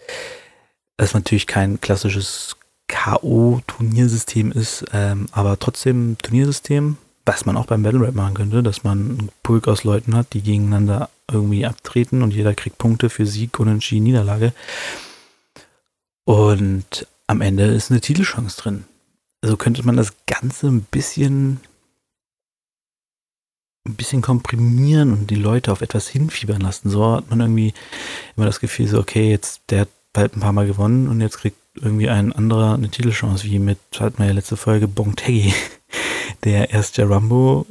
Das 0.97 1.09
ist 1.09 1.13
natürlich 1.13 1.47
kein 1.47 1.79
klassisches 1.79 2.57
K.O.-Turniersystem 2.87 4.51
ist, 4.51 4.85
ähm, 4.91 5.27
aber 5.31 5.57
trotzdem 5.59 6.17
Turniersystem, 6.17 6.97
was 7.25 7.45
man 7.45 7.55
auch 7.55 7.67
beim 7.67 7.83
Battle 7.83 8.01
Rap 8.01 8.15
machen 8.15 8.33
könnte, 8.33 8.63
dass 8.63 8.83
man 8.83 8.97
einen 8.97 9.29
Pulk 9.43 9.67
aus 9.67 9.83
Leuten 9.83 10.15
hat, 10.15 10.33
die 10.33 10.41
gegeneinander 10.41 11.09
irgendwie 11.31 11.65
abtreten 11.65 12.23
und 12.23 12.33
jeder 12.33 12.55
kriegt 12.55 12.79
Punkte 12.79 13.09
für 13.09 13.27
Sieg, 13.27 13.59
Unentschieden, 13.59 14.05
Niederlage. 14.05 14.53
Und 16.25 17.07
am 17.27 17.41
Ende 17.41 17.65
ist 17.65 17.91
eine 17.91 18.01
Titelchance 18.01 18.59
drin. 18.59 18.85
Also 19.41 19.55
könnte 19.55 19.85
man 19.85 19.95
das 19.95 20.13
Ganze 20.25 20.67
ein 20.67 20.81
bisschen 20.81 21.59
ein 23.85 23.95
bisschen 23.95 24.21
komprimieren 24.21 25.13
und 25.13 25.29
die 25.29 25.35
Leute 25.35 25.71
auf 25.71 25.81
etwas 25.81 26.07
hinfiebern 26.07 26.61
lassen. 26.61 26.89
So 26.89 27.15
hat 27.15 27.29
man 27.29 27.39
irgendwie 27.39 27.73
immer 28.35 28.45
das 28.45 28.59
Gefühl, 28.59 28.87
so, 28.87 28.99
okay, 28.99 29.29
jetzt 29.29 29.61
der 29.69 29.81
hat 29.81 29.89
bald 30.13 30.35
ein 30.35 30.41
paar 30.41 30.53
Mal 30.53 30.67
gewonnen 30.67 31.07
und 31.07 31.21
jetzt 31.21 31.37
kriegt 31.37 31.57
irgendwie 31.75 32.09
ein 32.09 32.33
anderer 32.33 32.73
eine 32.73 32.89
Titelchance, 32.89 33.45
wie 33.45 33.59
mit, 33.59 33.79
hat 33.99 34.19
man 34.19 34.27
ja 34.27 34.33
letzte 34.33 34.57
Folge, 34.57 34.87
Bontegi, 34.87 35.53
der 36.43 36.71
erst 36.71 36.97
der 36.97 37.09
Rambo 37.09 37.65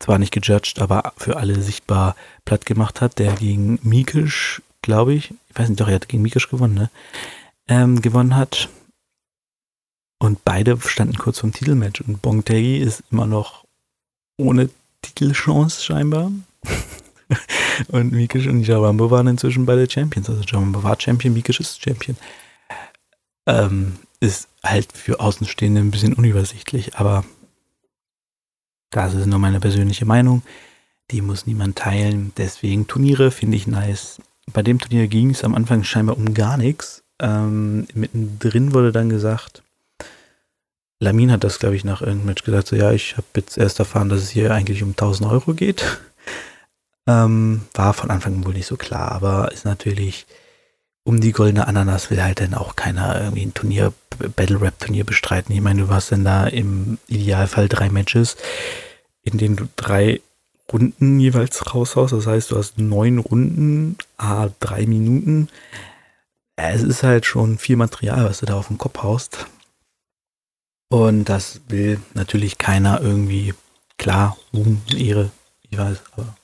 zwar 0.00 0.18
nicht 0.18 0.32
gejudged, 0.32 0.80
aber 0.80 1.12
für 1.16 1.36
alle 1.36 1.60
sichtbar 1.60 2.14
platt 2.44 2.66
gemacht 2.66 3.00
hat, 3.00 3.18
der 3.18 3.34
gegen 3.34 3.78
Mikisch, 3.82 4.62
glaube 4.82 5.14
ich, 5.14 5.30
ich 5.48 5.58
weiß 5.58 5.68
nicht, 5.68 5.80
doch, 5.80 5.88
er 5.88 5.94
hat 5.94 6.08
gegen 6.08 6.22
Mikisch 6.22 6.48
gewonnen, 6.48 6.74
ne? 6.74 6.90
Ähm, 7.68 8.02
gewonnen 8.02 8.36
hat. 8.36 8.68
Und 10.18 10.44
beide 10.44 10.78
standen 10.80 11.16
kurz 11.16 11.38
vom 11.38 11.52
Titelmatch 11.52 12.02
und 12.02 12.22
Bontegi 12.22 12.78
ist 12.78 13.02
immer 13.10 13.26
noch 13.26 13.64
ohne 14.36 14.68
Titelchance 15.04 15.84
scheinbar. 15.84 16.32
und 17.88 18.12
Mikisch 18.12 18.46
und 18.46 18.62
Jarambo 18.62 19.10
waren 19.10 19.26
inzwischen 19.26 19.66
beide 19.66 19.90
Champions. 19.90 20.28
Also 20.28 20.42
Jarambo 20.42 20.82
war 20.82 21.00
Champion, 21.00 21.34
Mikisch 21.34 21.60
ist 21.60 21.82
Champion. 21.82 22.16
Ähm, 23.46 23.98
ist 24.20 24.48
halt 24.62 24.92
für 24.92 25.20
Außenstehende 25.20 25.80
ein 25.80 25.90
bisschen 25.90 26.14
unübersichtlich, 26.14 26.96
aber 26.96 27.24
das 28.90 29.14
ist 29.14 29.26
nur 29.26 29.38
meine 29.38 29.60
persönliche 29.60 30.06
Meinung. 30.06 30.42
Die 31.10 31.20
muss 31.20 31.46
niemand 31.46 31.76
teilen. 31.76 32.32
Deswegen 32.38 32.86
Turniere 32.86 33.30
finde 33.30 33.56
ich 33.56 33.66
nice. 33.66 34.22
Bei 34.52 34.62
dem 34.62 34.78
Turnier 34.78 35.08
ging 35.08 35.30
es 35.30 35.44
am 35.44 35.54
Anfang 35.54 35.84
scheinbar 35.84 36.16
um 36.16 36.32
gar 36.32 36.56
nichts. 36.56 37.02
Ähm, 37.20 37.86
mittendrin 37.92 38.72
wurde 38.72 38.92
dann 38.92 39.10
gesagt, 39.10 39.63
Lamin 41.00 41.32
hat 41.32 41.44
das, 41.44 41.58
glaube 41.58 41.76
ich, 41.76 41.84
nach 41.84 42.00
irgendeinem 42.00 42.26
Match 42.26 42.44
gesagt, 42.44 42.68
so 42.68 42.76
ja, 42.76 42.92
ich 42.92 43.16
habe 43.16 43.26
jetzt 43.36 43.58
erst 43.58 43.78
erfahren, 43.78 44.08
dass 44.08 44.22
es 44.22 44.30
hier 44.30 44.52
eigentlich 44.52 44.82
um 44.82 44.90
1000 44.90 45.30
Euro 45.30 45.54
geht. 45.54 45.84
Ähm, 47.06 47.60
war 47.74 47.92
von 47.92 48.08
Anfang 48.10 48.46
wohl 48.46 48.54
nicht 48.54 48.66
so 48.66 48.78
klar, 48.78 49.12
aber 49.12 49.52
ist 49.52 49.66
natürlich 49.66 50.24
um 51.04 51.20
die 51.20 51.32
goldene 51.32 51.68
Ananas 51.68 52.10
will 52.10 52.22
halt 52.22 52.40
dann 52.40 52.54
auch 52.54 52.76
keiner 52.76 53.20
irgendwie 53.20 53.42
ein 53.44 53.54
Turnier, 53.54 53.92
Battle 54.36 54.60
Rap 54.60 54.78
Turnier 54.78 55.04
bestreiten. 55.04 55.54
Ich 55.54 55.60
meine, 55.60 55.82
du 55.82 55.88
hast 55.90 56.12
dann 56.12 56.24
da 56.24 56.46
im 56.46 56.98
Idealfall 57.06 57.68
drei 57.68 57.90
Matches, 57.90 58.36
in 59.22 59.36
denen 59.36 59.56
du 59.56 59.68
drei 59.76 60.22
Runden 60.72 61.20
jeweils 61.20 61.74
raushaust. 61.74 62.14
Das 62.14 62.26
heißt, 62.26 62.50
du 62.50 62.56
hast 62.56 62.78
neun 62.78 63.18
Runden, 63.18 63.98
a 64.16 64.48
drei 64.60 64.86
Minuten. 64.86 65.48
Es 66.56 66.82
ist 66.82 67.02
halt 67.02 67.26
schon 67.26 67.58
viel 67.58 67.76
Material, 67.76 68.24
was 68.24 68.40
du 68.40 68.46
da 68.46 68.54
auf 68.54 68.68
den 68.68 68.78
Kopf 68.78 69.02
haust. 69.02 69.46
Und 70.94 71.24
das 71.24 71.60
will 71.66 72.00
natürlich 72.14 72.56
keiner 72.56 73.00
irgendwie, 73.00 73.52
klar, 73.98 74.36
Ehre, 74.96 75.32
ich 75.68 75.76
weiß, 75.76 75.98
aber 76.12 76.36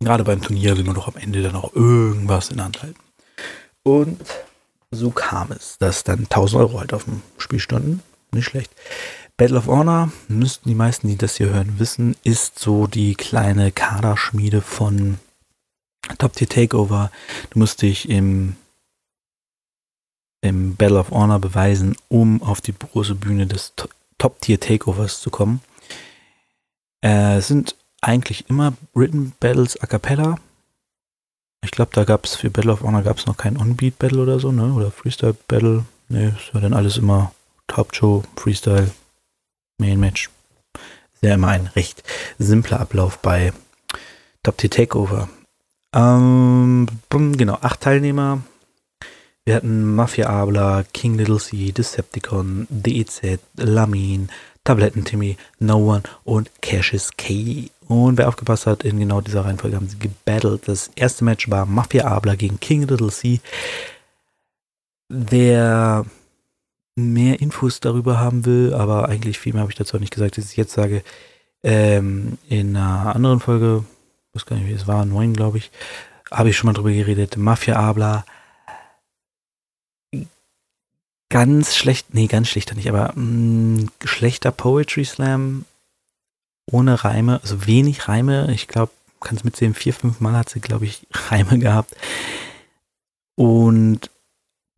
gerade 0.00 0.24
beim 0.24 0.40
Turnier 0.40 0.78
will 0.78 0.84
man 0.84 0.94
doch 0.94 1.08
am 1.08 1.18
Ende 1.18 1.42
dann 1.42 1.56
auch 1.56 1.74
irgendwas 1.74 2.48
in 2.48 2.56
der 2.56 2.64
Hand 2.64 2.82
halten. 2.82 3.00
Und 3.82 4.18
so 4.90 5.10
kam 5.10 5.52
es, 5.52 5.76
dass 5.76 6.04
dann 6.04 6.20
1000 6.20 6.62
Euro 6.62 6.80
halt 6.80 6.94
auf 6.94 7.04
dem 7.04 7.20
Spiel 7.36 7.60
standen. 7.60 8.02
Nicht 8.32 8.46
schlecht. 8.46 8.72
Battle 9.36 9.58
of 9.58 9.66
Honor, 9.66 10.10
müssten 10.28 10.70
die 10.70 10.74
meisten, 10.74 11.08
die 11.08 11.18
das 11.18 11.36
hier 11.36 11.50
hören, 11.50 11.78
wissen, 11.78 12.16
ist 12.24 12.58
so 12.58 12.86
die 12.86 13.14
kleine 13.14 13.72
Kaderschmiede 13.72 14.62
von 14.62 15.18
Top 16.16 16.32
Tier 16.32 16.48
Takeover. 16.48 17.10
Du 17.50 17.58
musst 17.58 17.82
dich 17.82 18.08
im, 18.08 18.56
im 20.48 20.76
Battle 20.76 20.98
of 20.98 21.10
Honor 21.10 21.38
beweisen, 21.38 21.96
um 22.08 22.42
auf 22.42 22.60
die 22.60 22.74
große 22.74 23.14
Bühne 23.14 23.46
des 23.46 23.72
Top 24.18 24.40
Tier 24.40 24.58
Takeovers 24.60 25.20
zu 25.20 25.30
kommen. 25.30 25.60
Äh, 27.02 27.36
es 27.36 27.48
sind 27.48 27.76
eigentlich 28.00 28.48
immer 28.48 28.72
Written 28.94 29.32
Battles 29.40 29.80
a 29.80 29.86
cappella. 29.86 30.36
Ich 31.62 31.70
glaube, 31.70 31.90
da 31.94 32.04
gab 32.04 32.24
es 32.24 32.36
für 32.36 32.50
Battle 32.50 32.72
of 32.72 32.82
Honor 32.82 33.02
gab 33.02 33.18
es 33.18 33.26
noch 33.26 33.36
kein 33.36 33.56
On-Beat 33.56 33.98
Battle 33.98 34.22
oder 34.22 34.38
so, 34.38 34.52
ne? 34.52 34.72
Oder 34.72 34.90
Freestyle 34.90 35.36
Battle. 35.48 35.84
Ne, 36.08 36.36
es 36.38 36.54
war 36.54 36.60
dann 36.60 36.74
alles 36.74 36.98
immer 36.98 37.32
Hauptshow, 37.72 38.22
Freestyle, 38.36 38.90
Main 39.78 39.98
Match. 39.98 40.30
Sehr 41.20 41.34
immer 41.34 41.48
ein 41.48 41.66
recht 41.74 42.04
simpler 42.38 42.80
Ablauf 42.80 43.18
bei 43.18 43.52
Top 44.42 44.58
Tier 44.58 44.70
Takeover. 44.70 45.28
Ähm, 45.92 46.86
genau, 47.10 47.58
acht 47.60 47.80
Teilnehmer. 47.80 48.42
Wir 49.46 49.54
hatten 49.54 49.94
Mafia 49.94 50.28
Abla, 50.28 50.82
King 50.92 51.18
Little 51.18 51.38
C, 51.38 51.70
Decepticon, 51.70 52.66
DEZ, 52.68 53.38
Lamin, 53.54 54.28
Tabletten 54.64 55.04
Timmy, 55.04 55.36
No 55.60 55.76
One 55.76 56.02
und 56.24 56.50
Cassius 56.62 57.12
K. 57.16 57.70
Und 57.86 58.18
wer 58.18 58.26
aufgepasst 58.26 58.66
hat, 58.66 58.82
in 58.82 58.98
genau 58.98 59.20
dieser 59.20 59.44
Reihenfolge 59.44 59.76
haben 59.76 59.88
sie 59.88 60.00
gebattelt. 60.00 60.66
Das 60.66 60.90
erste 60.96 61.22
Match 61.22 61.48
war 61.48 61.64
Mafia 61.64 62.06
Abla 62.06 62.34
gegen 62.34 62.58
King 62.58 62.88
Little 62.88 63.12
C. 63.12 63.38
Wer 65.08 66.04
mehr 66.96 67.40
Infos 67.40 67.78
darüber 67.78 68.18
haben 68.18 68.46
will, 68.46 68.74
aber 68.74 69.08
eigentlich 69.08 69.38
viel 69.38 69.52
mehr 69.52 69.62
habe 69.62 69.70
ich 69.70 69.78
dazu 69.78 69.96
auch 69.96 70.00
nicht 70.00 70.12
gesagt, 70.12 70.38
dass 70.38 70.50
ich 70.50 70.56
jetzt 70.56 70.72
sage, 70.72 71.04
ähm, 71.62 72.38
in 72.48 72.76
einer 72.76 73.14
anderen 73.14 73.38
Folge, 73.38 73.84
ich 74.32 74.40
weiß 74.40 74.46
gar 74.46 74.56
nicht, 74.56 74.66
wie 74.66 74.72
es 74.72 74.88
war, 74.88 75.04
neun, 75.04 75.34
glaube 75.34 75.58
ich, 75.58 75.70
habe 76.32 76.50
ich 76.50 76.56
schon 76.56 76.66
mal 76.66 76.72
drüber 76.72 76.90
geredet. 76.90 77.36
Mafia 77.36 77.76
Abla. 77.76 78.24
Ganz 81.28 81.74
schlecht, 81.74 82.14
nee, 82.14 82.28
ganz 82.28 82.48
schlechter 82.48 82.74
nicht, 82.74 82.88
aber 82.88 83.12
mh, 83.16 83.82
mm, 83.82 83.90
schlechter 84.04 84.52
Poetry 84.52 85.04
Slam 85.04 85.64
ohne 86.70 87.04
Reime, 87.04 87.40
also 87.42 87.66
wenig 87.66 88.08
Reime. 88.08 88.52
Ich 88.52 88.68
glaube, 88.68 88.92
kannst 89.20 89.44
mitsehen, 89.44 89.74
vier, 89.74 89.94
fünf 89.94 90.20
Mal 90.20 90.36
hat 90.36 90.50
sie, 90.50 90.60
glaube 90.60 90.84
ich, 90.84 91.06
Reime 91.30 91.58
gehabt. 91.58 91.96
Und 93.36 94.10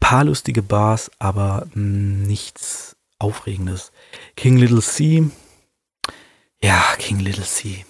paar 0.01 0.25
lustige 0.25 0.63
Bars, 0.63 1.11
aber 1.19 1.67
mh, 1.75 1.83
mm, 1.83 2.23
nichts 2.23 2.97
Aufregendes. 3.19 3.93
King 4.37 4.57
Little 4.57 4.83
C. 4.83 5.29
Ja, 6.63 6.83
King 6.99 7.19
Little 7.19 7.45
C. 7.45 7.85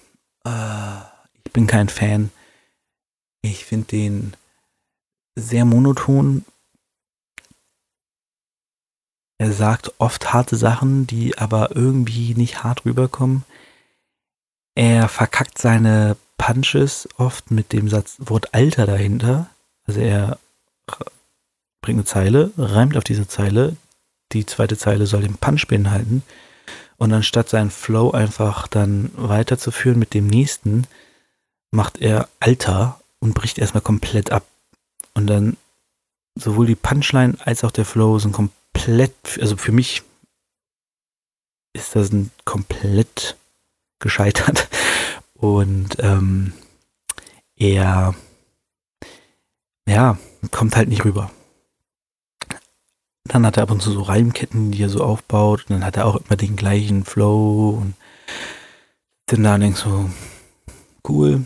Äh, 0.45 1.01
ich 1.45 1.53
bin 1.53 1.67
kein 1.67 1.89
Fan. 1.89 2.31
Ich 3.41 3.65
finde 3.65 3.87
den 3.87 4.35
sehr 5.35 5.65
monoton. 5.65 6.45
Er 9.39 9.53
sagt 9.53 9.93
oft 9.99 10.33
harte 10.33 10.57
Sachen, 10.57 11.07
die 11.07 11.37
aber 11.37 11.75
irgendwie 11.75 12.35
nicht 12.35 12.63
hart 12.63 12.85
rüberkommen. 12.85 13.45
Er 14.75 15.07
verkackt 15.07 15.57
seine 15.57 16.17
Punches 16.37 17.07
oft 17.17 17.49
mit 17.49 17.71
dem 17.71 17.89
Satz 17.89 18.17
Wort 18.19 18.53
Alter 18.53 18.85
dahinter. 18.85 19.49
Also 19.85 20.01
er 20.01 20.39
bringt 21.81 21.99
eine 21.99 22.05
Zeile, 22.05 22.51
reimt 22.57 22.97
auf 22.97 23.05
diese 23.05 23.27
Zeile. 23.27 23.77
Die 24.33 24.45
zweite 24.45 24.77
Zeile 24.77 25.07
soll 25.07 25.21
den 25.21 25.37
Punch 25.37 25.67
beinhalten. 25.67 26.21
Und 26.97 27.13
anstatt 27.13 27.47
seinen 27.47 27.71
Flow 27.71 28.11
einfach 28.11 28.67
dann 28.67 29.11
weiterzuführen 29.15 29.97
mit 29.97 30.13
dem 30.13 30.27
nächsten, 30.27 30.85
macht 31.71 31.99
er 32.01 32.27
Alter 32.41 32.99
und 33.19 33.35
bricht 33.35 33.57
erstmal 33.57 33.81
komplett 33.81 34.31
ab. 34.31 34.45
Und 35.13 35.27
dann 35.27 35.55
sowohl 36.35 36.67
die 36.67 36.75
Punchline 36.75 37.37
als 37.39 37.63
auch 37.63 37.71
der 37.71 37.85
Flow 37.85 38.19
sind 38.19 38.33
komplett, 38.33 38.58
also 39.39 39.57
für 39.57 39.71
mich 39.71 40.03
ist 41.73 41.95
das 41.95 42.11
ein 42.11 42.31
komplett 42.45 43.37
gescheitert. 43.99 44.69
Und 45.35 45.97
ähm, 45.99 46.53
er 47.55 48.15
ja, 49.89 50.17
kommt 50.51 50.75
halt 50.75 50.89
nicht 50.89 51.05
rüber. 51.05 51.31
Dann 53.25 53.45
hat 53.45 53.57
er 53.57 53.63
ab 53.63 53.71
und 53.71 53.81
zu 53.81 53.91
so 53.91 54.01
Reimketten, 54.01 54.71
die 54.71 54.81
er 54.81 54.89
so 54.89 55.03
aufbaut. 55.03 55.65
Und 55.67 55.75
dann 55.75 55.85
hat 55.85 55.97
er 55.97 56.05
auch 56.05 56.15
immer 56.15 56.35
den 56.35 56.55
gleichen 56.55 57.05
Flow. 57.05 57.71
Und 57.81 57.95
dann 59.27 59.43
da 59.43 59.57
denkst 59.57 59.81
so, 59.81 60.09
cool, 61.07 61.45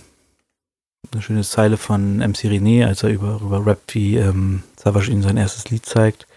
eine 1.12 1.22
schöne 1.22 1.44
Zeile 1.44 1.78
von 1.78 2.18
MC 2.18 2.46
René, 2.46 2.86
als 2.86 3.04
er 3.04 3.10
über, 3.10 3.40
über 3.42 3.66
Rap 3.66 3.82
wie 3.90 4.18
ähm, 4.18 4.64
Savage 4.78 5.12
ihm 5.12 5.24
sein 5.24 5.38
erstes 5.38 5.70
Lied 5.70 5.86
zeigt. 5.86 6.28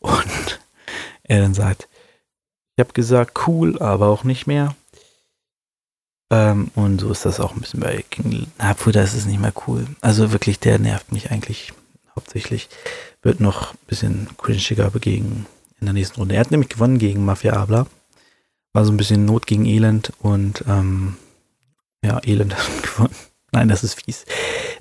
Und 0.00 0.60
er 1.22 1.40
dann 1.42 1.54
sagt, 1.54 1.88
ich 2.76 2.80
habe 2.80 2.92
gesagt, 2.92 3.46
cool, 3.46 3.80
aber 3.80 4.08
auch 4.08 4.24
nicht 4.24 4.46
mehr. 4.46 4.74
Ähm, 6.30 6.70
und 6.74 7.00
so 7.00 7.10
ist 7.10 7.24
das 7.24 7.40
auch 7.40 7.54
ein 7.54 7.60
bisschen 7.60 7.80
bei 7.80 8.04
King. 8.10 8.46
Na, 8.58 8.74
da 8.74 9.02
ist 9.02 9.14
es 9.14 9.26
nicht 9.26 9.40
mehr 9.40 9.52
cool. 9.66 9.86
Also 10.00 10.30
wirklich, 10.30 10.60
der 10.60 10.78
nervt 10.78 11.10
mich 11.10 11.30
eigentlich 11.30 11.72
hauptsächlich. 12.14 12.68
Wird 13.22 13.40
noch 13.40 13.72
ein 13.72 13.86
bisschen 13.86 14.28
cringiger 14.36 14.90
begegnen 14.90 15.46
in 15.80 15.86
der 15.86 15.94
nächsten 15.94 16.20
Runde. 16.20 16.34
Er 16.34 16.40
hat 16.40 16.50
nämlich 16.50 16.68
gewonnen 16.68 16.98
gegen 16.98 17.24
Mafia 17.24 17.54
Abla. 17.54 17.86
War 18.72 18.84
so 18.84 18.92
ein 18.92 18.96
bisschen 18.96 19.24
Not 19.24 19.46
gegen 19.46 19.64
Elend 19.64 20.12
und 20.20 20.64
ähm, 20.68 21.16
ja, 22.04 22.20
Elend 22.24 22.54
hat 22.58 22.82
gewonnen. 22.82 23.14
Nein, 23.52 23.68
das 23.68 23.82
ist 23.82 23.94
fies. 23.94 24.24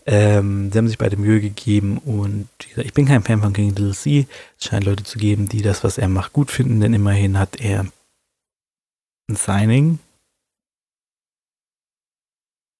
Ähm, 0.05 0.71
sie 0.71 0.77
haben 0.77 0.87
sich 0.87 0.97
beide 0.97 1.17
Mühe 1.17 1.39
gegeben 1.39 1.97
und 1.99 2.49
ich 2.75 2.93
bin 2.93 3.05
kein 3.05 3.23
Fan 3.23 3.41
von 3.41 3.53
King 3.53 3.69
Little 3.69 3.93
C. 3.93 4.27
Es 4.59 4.65
scheint 4.65 4.85
Leute 4.85 5.03
zu 5.03 5.19
geben, 5.19 5.47
die 5.47 5.61
das, 5.61 5.83
was 5.83 5.97
er 5.97 6.09
macht, 6.09 6.33
gut 6.33 6.51
finden, 6.51 6.79
denn 6.79 6.93
immerhin 6.93 7.39
hat 7.39 7.59
er 7.59 7.85
ein 9.29 9.35
Signing. 9.35 9.99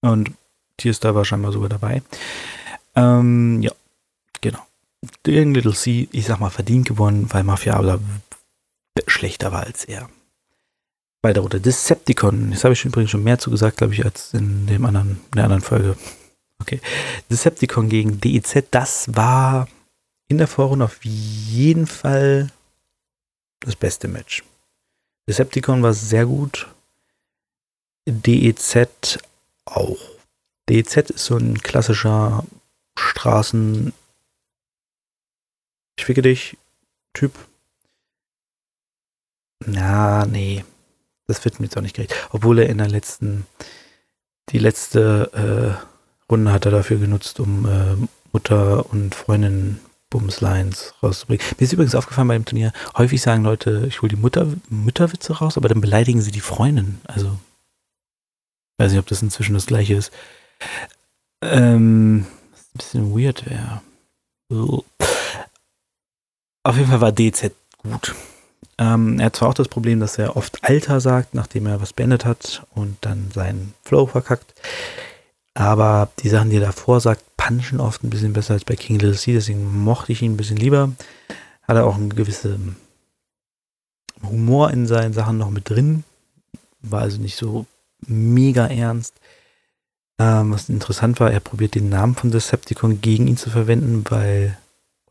Und 0.01 0.31
Tierstar 0.77 1.15
war 1.15 1.25
scheinbar 1.25 1.51
sogar 1.51 1.69
dabei. 1.69 2.01
Ähm, 2.95 3.61
ja, 3.61 3.71
genau. 4.41 4.65
King 5.23 5.53
Little 5.53 5.73
C, 5.73 6.07
ich 6.11 6.25
sag 6.25 6.39
mal, 6.39 6.49
verdient 6.49 6.87
gewonnen, 6.87 7.27
weil 7.31 7.43
Mafia 7.43 7.99
schlechter 9.07 9.51
war 9.51 9.63
als 9.63 9.85
er 9.85 10.09
bei 11.21 11.33
der 11.33 11.41
Runde. 11.41 11.59
Decepticon. 11.61 12.51
Jetzt 12.51 12.63
habe 12.63 12.73
ich 12.73 12.85
übrigens 12.85 13.11
schon 13.11 13.23
mehr 13.23 13.39
zu 13.39 13.51
gesagt, 13.51 13.77
glaube 13.77 13.93
ich, 13.93 14.05
als 14.05 14.33
in 14.33 14.67
dem 14.67 14.85
anderen, 14.85 15.19
in 15.31 15.35
der 15.35 15.43
anderen 15.45 15.61
Folge. 15.61 15.97
Okay. 16.59 16.81
Decepticon 17.29 17.89
gegen 17.89 18.19
DEZ, 18.19 18.65
das 18.71 19.15
war 19.15 19.67
in 20.27 20.37
der 20.37 20.47
Vorrunde 20.47 20.85
auf 20.85 21.03
jeden 21.03 21.87
Fall 21.87 22.51
das 23.59 23.75
beste 23.75 24.07
Match. 24.07 24.43
Decepticon 25.27 25.83
war 25.83 25.93
sehr 25.93 26.25
gut. 26.25 26.67
DEZ 28.07 29.19
auch. 29.65 29.99
DEZ 30.69 30.97
ist 31.09 31.25
so 31.25 31.37
ein 31.37 31.57
klassischer 31.61 32.45
Straßen. 32.97 33.93
Ich 35.97 36.05
ficke 36.05 36.21
dich 36.21 36.57
Typ. 37.13 37.33
Na, 39.65 40.25
nee. 40.27 40.63
Das 41.27 41.43
wird 41.43 41.59
mir 41.59 41.65
jetzt 41.65 41.77
auch 41.77 41.81
nicht 41.81 41.95
gerecht. 41.95 42.13
Obwohl 42.31 42.59
er 42.59 42.69
in 42.69 42.77
der 42.77 42.87
letzten, 42.89 43.45
die 44.49 44.59
letzte 44.59 45.77
äh, 45.79 46.31
Runde 46.31 46.51
hat 46.51 46.65
er 46.65 46.71
dafür 46.71 46.97
genutzt, 46.97 47.39
um 47.39 47.65
äh, 47.65 48.07
Mutter 48.31 48.89
und 48.89 49.13
Freundin 49.13 49.79
Bumslines 50.09 50.93
rauszubringen. 51.03 51.45
Mir 51.57 51.65
ist 51.65 51.73
übrigens 51.73 51.95
aufgefallen 51.95 52.29
beim 52.29 52.45
Turnier, 52.45 52.71
häufig 52.97 53.21
sagen 53.21 53.43
Leute, 53.43 53.85
ich 53.87 54.01
hole 54.01 54.09
die 54.09 54.15
Mutter, 54.15 54.47
Mütterwitze 54.69 55.33
raus, 55.33 55.57
aber 55.57 55.67
dann 55.67 55.81
beleidigen 55.81 56.21
sie 56.21 56.31
die 56.31 56.39
Freundin. 56.39 57.01
Also, 57.03 57.37
weiß 58.77 58.91
nicht, 58.91 58.99
ob 58.99 59.07
das 59.07 59.21
inzwischen 59.21 59.53
das 59.53 59.65
gleiche 59.65 59.95
ist. 59.95 60.11
Ähm, 61.41 62.25
was 62.51 62.61
ein 62.61 62.77
bisschen 62.77 63.17
weird 63.17 63.45
wäre. 63.49 63.81
Auf 66.63 66.77
jeden 66.77 66.89
Fall 66.89 67.01
war 67.01 67.11
DZ 67.11 67.51
gut. 67.83 68.15
Ähm, 68.79 69.19
er 69.19 69.27
hat 69.27 69.35
zwar 69.35 69.49
auch 69.49 69.53
das 69.53 69.67
Problem, 69.67 69.99
dass 69.99 70.17
er 70.17 70.37
oft 70.37 70.63
Alter 70.63 70.99
sagt, 71.01 71.33
nachdem 71.33 71.65
er 71.65 71.81
was 71.81 71.93
beendet 71.93 72.25
hat 72.25 72.65
und 72.75 72.97
dann 73.01 73.31
seinen 73.33 73.73
Flow 73.83 74.05
verkackt. 74.05 74.53
Aber 75.53 76.09
die 76.19 76.29
Sachen, 76.29 76.51
die 76.51 76.57
er 76.57 76.67
davor 76.67 77.01
sagt, 77.01 77.23
punchen 77.37 77.79
oft 77.79 78.03
ein 78.03 78.11
bisschen 78.11 78.33
besser 78.33 78.53
als 78.53 78.65
bei 78.65 78.75
King 78.75 78.99
Little 78.99 79.17
C, 79.17 79.33
deswegen 79.33 79.83
mochte 79.83 80.11
ich 80.11 80.21
ihn 80.21 80.33
ein 80.33 80.37
bisschen 80.37 80.57
lieber. 80.57 80.91
Hat 81.63 81.75
er 81.75 81.85
auch 81.85 81.95
einen 81.95 82.15
gewissen 82.15 82.77
Humor 84.23 84.71
in 84.71 84.85
seinen 84.85 85.13
Sachen 85.13 85.37
noch 85.37 85.49
mit 85.49 85.69
drin. 85.69 86.03
War 86.81 87.01
also 87.01 87.19
nicht 87.19 87.37
so 87.37 87.65
mega 88.05 88.67
ernst. 88.67 89.15
Ähm, 90.19 90.51
was 90.51 90.69
interessant 90.69 91.19
war, 91.19 91.31
er 91.31 91.39
probiert 91.39 91.75
den 91.75 91.89
Namen 91.89 92.15
von 92.15 92.31
Decepticon 92.31 93.01
gegen 93.01 93.27
ihn 93.27 93.37
zu 93.37 93.49
verwenden, 93.49 94.03
weil. 94.09 94.57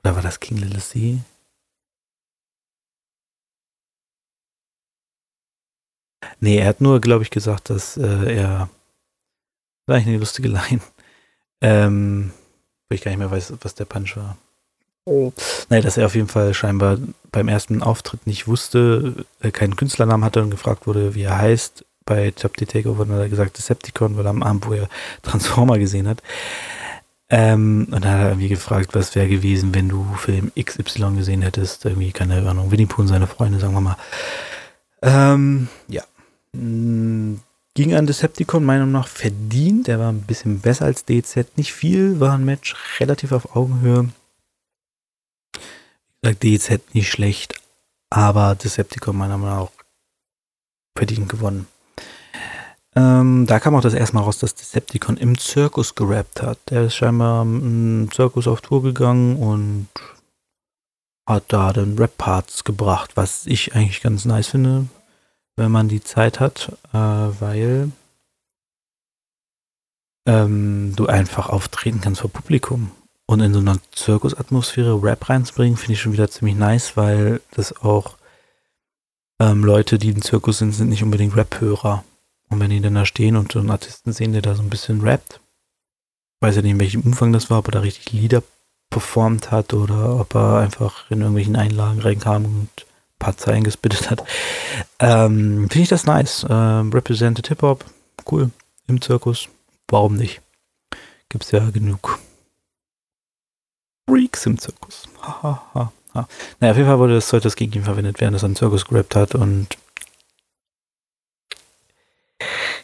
Oder 0.00 0.14
war 0.14 0.22
das 0.22 0.38
King 0.38 0.58
Little 0.58 0.80
C? 0.80 1.18
Nee, 6.40 6.58
er 6.58 6.68
hat 6.68 6.80
nur, 6.80 7.00
glaube 7.00 7.22
ich, 7.24 7.30
gesagt, 7.30 7.70
dass 7.70 7.96
äh, 7.96 8.36
er. 8.36 8.68
War 9.86 9.96
eigentlich 9.96 10.08
eine 10.08 10.18
lustige 10.18 10.48
Line. 10.48 10.80
Ähm, 11.60 12.32
wo 12.88 12.94
ich 12.94 13.02
gar 13.02 13.10
nicht 13.10 13.18
mehr 13.18 13.30
weiß, 13.30 13.54
was 13.60 13.74
der 13.74 13.84
Punch 13.84 14.16
war. 14.16 14.36
Oh. 15.04 15.32
Naja, 15.68 15.82
dass 15.82 15.96
er 15.96 16.06
auf 16.06 16.16
jeden 16.16 16.28
Fall 16.28 16.52
scheinbar 16.52 16.98
beim 17.30 17.48
ersten 17.48 17.82
Auftritt 17.82 18.26
nicht 18.26 18.48
wusste, 18.48 19.24
äh, 19.40 19.52
keinen 19.52 19.76
Künstlernamen 19.76 20.24
hatte 20.24 20.42
und 20.42 20.50
gefragt 20.50 20.86
wurde, 20.86 21.14
wie 21.14 21.22
er 21.22 21.38
heißt. 21.38 21.84
Bei 22.04 22.30
Top 22.32 22.52
the 22.58 22.66
Takeover 22.66 23.06
hat 23.06 23.20
er 23.20 23.28
gesagt 23.28 23.58
Decepticon, 23.58 24.16
weil 24.16 24.26
er 24.26 24.30
am 24.30 24.42
Abend, 24.42 24.66
wo 24.66 24.72
er 24.72 24.88
Transformer 25.22 25.78
gesehen 25.78 26.08
hat. 26.08 26.22
Ähm, 27.28 27.88
und 27.90 28.04
dann 28.04 28.12
hat 28.12 28.20
er 28.20 28.28
irgendwie 28.30 28.48
gefragt, 28.48 28.94
was 28.94 29.14
wäre 29.14 29.28
gewesen, 29.28 29.74
wenn 29.74 29.88
du 29.88 30.04
Film 30.16 30.52
XY 30.60 31.16
gesehen 31.16 31.42
hättest. 31.42 31.84
Irgendwie, 31.84 32.12
keine 32.12 32.48
Ahnung, 32.48 32.70
Winnie 32.70 32.86
Pooh 32.86 33.02
und 33.02 33.08
seine 33.08 33.26
Freunde, 33.26 33.58
sagen 33.58 33.74
wir 33.74 33.80
mal. 33.80 33.96
Ähm, 35.02 35.68
ja. 35.88 36.02
Ging 37.74 37.94
an 37.94 38.06
Decepticon 38.06 38.64
meiner 38.64 38.86
Meinung 38.86 38.92
nach 38.92 39.08
verdient. 39.08 39.86
Der 39.86 39.98
war 39.98 40.10
ein 40.10 40.22
bisschen 40.22 40.60
besser 40.60 40.86
als 40.86 41.04
DZ. 41.04 41.58
Nicht 41.58 41.74
viel, 41.74 42.20
war 42.20 42.32
ein 42.32 42.44
Match 42.44 42.74
relativ 43.00 43.32
auf 43.32 43.54
Augenhöhe. 43.54 44.08
Wie 46.22 46.32
gesagt, 46.32 46.42
DZ 46.42 46.94
nicht 46.94 47.10
schlecht, 47.10 47.60
aber 48.10 48.54
Decepticon 48.54 49.16
meiner 49.16 49.36
Meinung 49.36 49.64
nach 49.64 49.70
verdient 50.96 51.28
gewonnen. 51.28 51.66
Ähm, 52.96 53.44
da 53.46 53.60
kam 53.60 53.74
auch 53.74 53.82
das 53.82 53.92
erste 53.92 54.16
Mal 54.16 54.22
raus, 54.22 54.38
dass 54.38 54.54
Decepticon 54.54 55.18
im 55.18 55.36
Zirkus 55.36 55.94
gerappt 55.94 56.40
hat. 56.40 56.58
Der 56.70 56.84
ist 56.84 56.94
scheinbar 56.94 57.42
im 57.42 58.08
Zirkus 58.10 58.48
auf 58.48 58.62
Tour 58.62 58.82
gegangen 58.82 59.36
und 59.36 59.88
hat 61.28 61.44
da 61.48 61.74
dann 61.74 61.98
Rap-Parts 61.98 62.64
gebracht, 62.64 63.12
was 63.16 63.46
ich 63.46 63.74
eigentlich 63.74 64.00
ganz 64.00 64.24
nice 64.24 64.48
finde, 64.48 64.86
wenn 65.56 65.72
man 65.72 65.88
die 65.88 66.02
Zeit 66.02 66.40
hat, 66.40 66.72
äh, 66.92 66.98
weil 66.98 67.90
ähm, 70.26 70.94
du 70.96 71.06
einfach 71.06 71.48
auftreten 71.48 72.00
kannst 72.00 72.20
vor 72.20 72.30
Publikum. 72.30 72.90
Und 73.28 73.40
in 73.40 73.52
so 73.52 73.58
einer 73.58 73.78
Zirkusatmosphäre 73.92 75.02
Rap 75.02 75.28
reinzubringen, 75.28 75.76
finde 75.76 75.94
ich 75.94 76.00
schon 76.00 76.12
wieder 76.12 76.30
ziemlich 76.30 76.56
nice, 76.56 76.96
weil 76.96 77.40
das 77.50 77.76
auch 77.76 78.16
ähm, 79.40 79.64
Leute, 79.64 79.98
die 79.98 80.10
im 80.10 80.22
Zirkus 80.22 80.58
sind, 80.58 80.72
sind 80.72 80.90
nicht 80.90 81.02
unbedingt 81.02 81.36
Rap-Hörer. 81.36 82.04
Und 82.48 82.60
wenn 82.60 82.70
die 82.70 82.80
dann 82.80 82.94
da 82.94 83.04
stehen 83.04 83.36
und 83.36 83.50
so 83.50 83.58
einen 83.58 83.70
Artisten 83.70 84.12
sehen, 84.12 84.32
der 84.32 84.42
da 84.42 84.54
so 84.54 84.62
ein 84.62 84.70
bisschen 84.70 85.00
rappt, 85.00 85.40
weiß 86.40 86.56
ja 86.56 86.62
nicht, 86.62 86.72
in 86.72 86.80
welchem 86.80 87.00
Umfang 87.00 87.32
das 87.32 87.50
war, 87.50 87.58
ob 87.58 87.68
er 87.68 87.72
da 87.72 87.80
richtig 87.80 88.12
Lieder 88.12 88.42
performt 88.90 89.50
hat 89.50 89.74
oder 89.74 90.20
ob 90.20 90.34
er 90.34 90.58
einfach 90.58 91.10
in 91.10 91.20
irgendwelchen 91.20 91.56
Einlagen 91.56 92.00
reinkam 92.00 92.44
und 92.44 92.85
paar 93.18 93.36
Zeilen 93.36 93.64
gespittet 93.64 94.10
hat. 94.10 94.24
Ähm, 94.98 95.68
Finde 95.70 95.80
ich 95.82 95.88
das 95.88 96.06
nice. 96.06 96.46
Ähm, 96.48 96.92
Represented 96.92 97.48
Hip-Hop, 97.48 97.84
cool. 98.30 98.50
Im 98.86 99.00
Zirkus. 99.00 99.48
Warum 99.88 100.16
nicht? 100.16 100.40
Gibt's 101.28 101.50
ja 101.50 101.70
genug 101.70 102.18
Freaks 104.08 104.46
im 104.46 104.58
Zirkus. 104.58 105.08
Hahaha. 105.20 105.42
Ha, 105.42 105.70
ha, 105.74 105.92
ha. 106.14 106.28
Naja, 106.60 106.70
auf 106.72 106.76
jeden 106.76 106.88
Fall 106.88 106.98
wurde 106.98 107.14
das 107.14 107.28
Zeug, 107.28 107.42
das 107.42 107.56
gegen 107.56 107.72
ihn 107.72 107.84
verwendet, 107.84 108.20
während 108.20 108.36
er 108.36 108.44
einen 108.44 108.56
Zirkus 108.56 108.84
gerappt 108.84 109.16
hat 109.16 109.34
und 109.34 109.76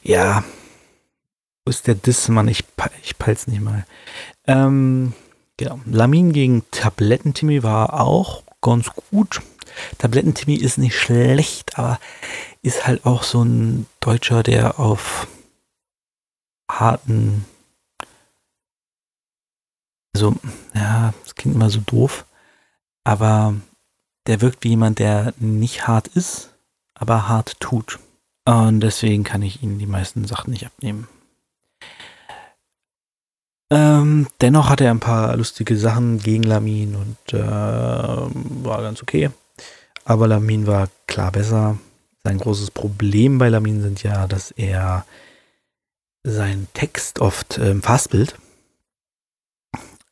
ja, 0.03 0.43
wo 1.65 1.71
ist 1.71 1.87
der 1.87 1.95
Dissmann? 1.95 2.49
Ich, 2.49 2.65
ich 3.05 3.19
peil's 3.19 3.47
nicht 3.47 3.61
mal. 3.61 3.87
Ähm, 4.47 5.13
genau. 5.57 5.81
Lamin 5.87 6.33
gegen 6.33 6.65
Tablettentimmy 6.73 7.63
war 7.63 8.01
auch 8.01 8.43
ganz 8.61 8.91
gut. 9.11 9.43
Tablettentimmy 9.99 10.55
ist 10.55 10.79
nicht 10.79 10.99
schlecht, 10.99 11.79
aber 11.79 11.99
ist 12.63 12.87
halt 12.87 13.07
auch 13.07 13.23
so 13.23 13.43
ein 13.43 13.87
Deutscher, 14.01 14.43
der 14.43 14.79
auf 14.79 15.27
harten, 16.71 17.45
also, 20.15 20.37
ja, 20.75 21.13
das 21.25 21.35
klingt 21.35 21.57
immer 21.57 21.71
so 21.71 21.81
doof, 21.81 22.25
aber 23.05 23.55
der 24.27 24.41
wirkt 24.41 24.65
wie 24.65 24.71
jemand, 24.71 24.99
der 24.99 25.35
nicht 25.39 25.87
hart 25.87 26.09
ist, 26.09 26.55
aber 26.95 27.29
hart 27.29 27.59
tut. 27.61 27.99
Und 28.45 28.81
deswegen 28.81 29.25
kann 29.25 29.43
ich 29.43 29.63
Ihnen 29.63 29.79
die 29.79 29.87
meisten 29.87 30.25
Sachen 30.25 30.51
nicht 30.51 30.67
abnehmen. 30.67 31.09
Ähm, 33.73 34.27
dennoch 34.41 34.69
hatte 34.69 34.85
er 34.85 34.91
ein 34.91 35.01
paar 35.01 35.35
lustige 35.37 35.77
Sachen 35.79 36.19
gegen 36.19 36.43
Lamin 36.43 36.95
und 36.95 37.33
äh, 37.33 37.43
war 37.43 38.83
ganz 38.83 39.03
okay. 39.03 39.31
Aber 40.05 40.27
Lamin 40.27 40.67
war 40.67 40.89
klar 41.07 41.33
besser. 41.33 41.79
Sein 42.25 42.39
großes 42.39 42.71
Problem 42.71 43.39
bei 43.39 43.49
Lamin 43.49 43.83
sind 43.83 44.03
ja, 44.03 44.27
dass 44.27 44.51
er 44.53 45.05
seinen 46.25 46.69
Text 46.73 47.21
oft 47.21 47.59
ähm, 47.59 47.83
fastbild. 47.83 48.37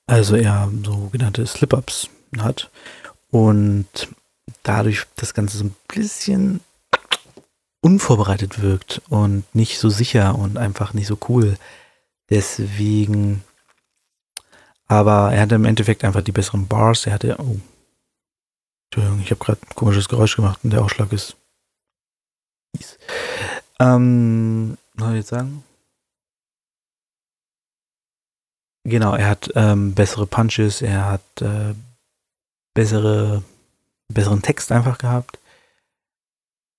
Also 0.06 0.34
er 0.34 0.70
sogenannte 0.84 1.46
Slip-Ups 1.46 2.08
hat 2.38 2.70
und 3.30 3.86
dadurch 4.64 5.06
das 5.14 5.34
Ganze 5.34 5.58
so 5.58 5.64
ein 5.64 5.76
bisschen 5.86 6.60
unvorbereitet 7.80 8.60
wirkt 8.60 9.02
und 9.08 9.44
nicht 9.54 9.78
so 9.78 9.88
sicher 9.88 10.36
und 10.36 10.58
einfach 10.58 10.94
nicht 10.94 11.06
so 11.06 11.16
cool. 11.28 11.56
Deswegen, 12.28 13.42
aber 14.86 15.32
er 15.32 15.42
hatte 15.42 15.54
im 15.54 15.64
Endeffekt 15.64 16.04
einfach 16.04 16.22
die 16.22 16.32
besseren 16.32 16.66
Bars. 16.66 17.06
Er 17.06 17.14
hatte, 17.14 17.36
oh, 17.38 17.58
Entschuldigung, 18.92 19.20
ich 19.22 19.30
habe 19.30 19.44
gerade 19.44 19.60
ein 19.62 19.74
komisches 19.76 20.08
Geräusch 20.08 20.34
gemacht 20.34 20.60
und 20.64 20.70
der 20.70 20.82
Ausschlag 20.82 21.12
ist 21.12 21.36
fies. 22.76 22.98
Ähm, 23.78 24.76
was 24.94 25.04
soll 25.04 25.14
ich 25.14 25.20
jetzt 25.20 25.28
sagen? 25.28 25.64
Genau, 28.84 29.14
er 29.14 29.28
hat 29.28 29.50
ähm, 29.54 29.94
bessere 29.94 30.26
Punches, 30.26 30.82
er 30.82 31.06
hat 31.06 31.42
äh, 31.42 31.74
bessere, 32.74 33.44
besseren 34.08 34.42
Text 34.42 34.72
einfach 34.72 34.98
gehabt. 34.98 35.38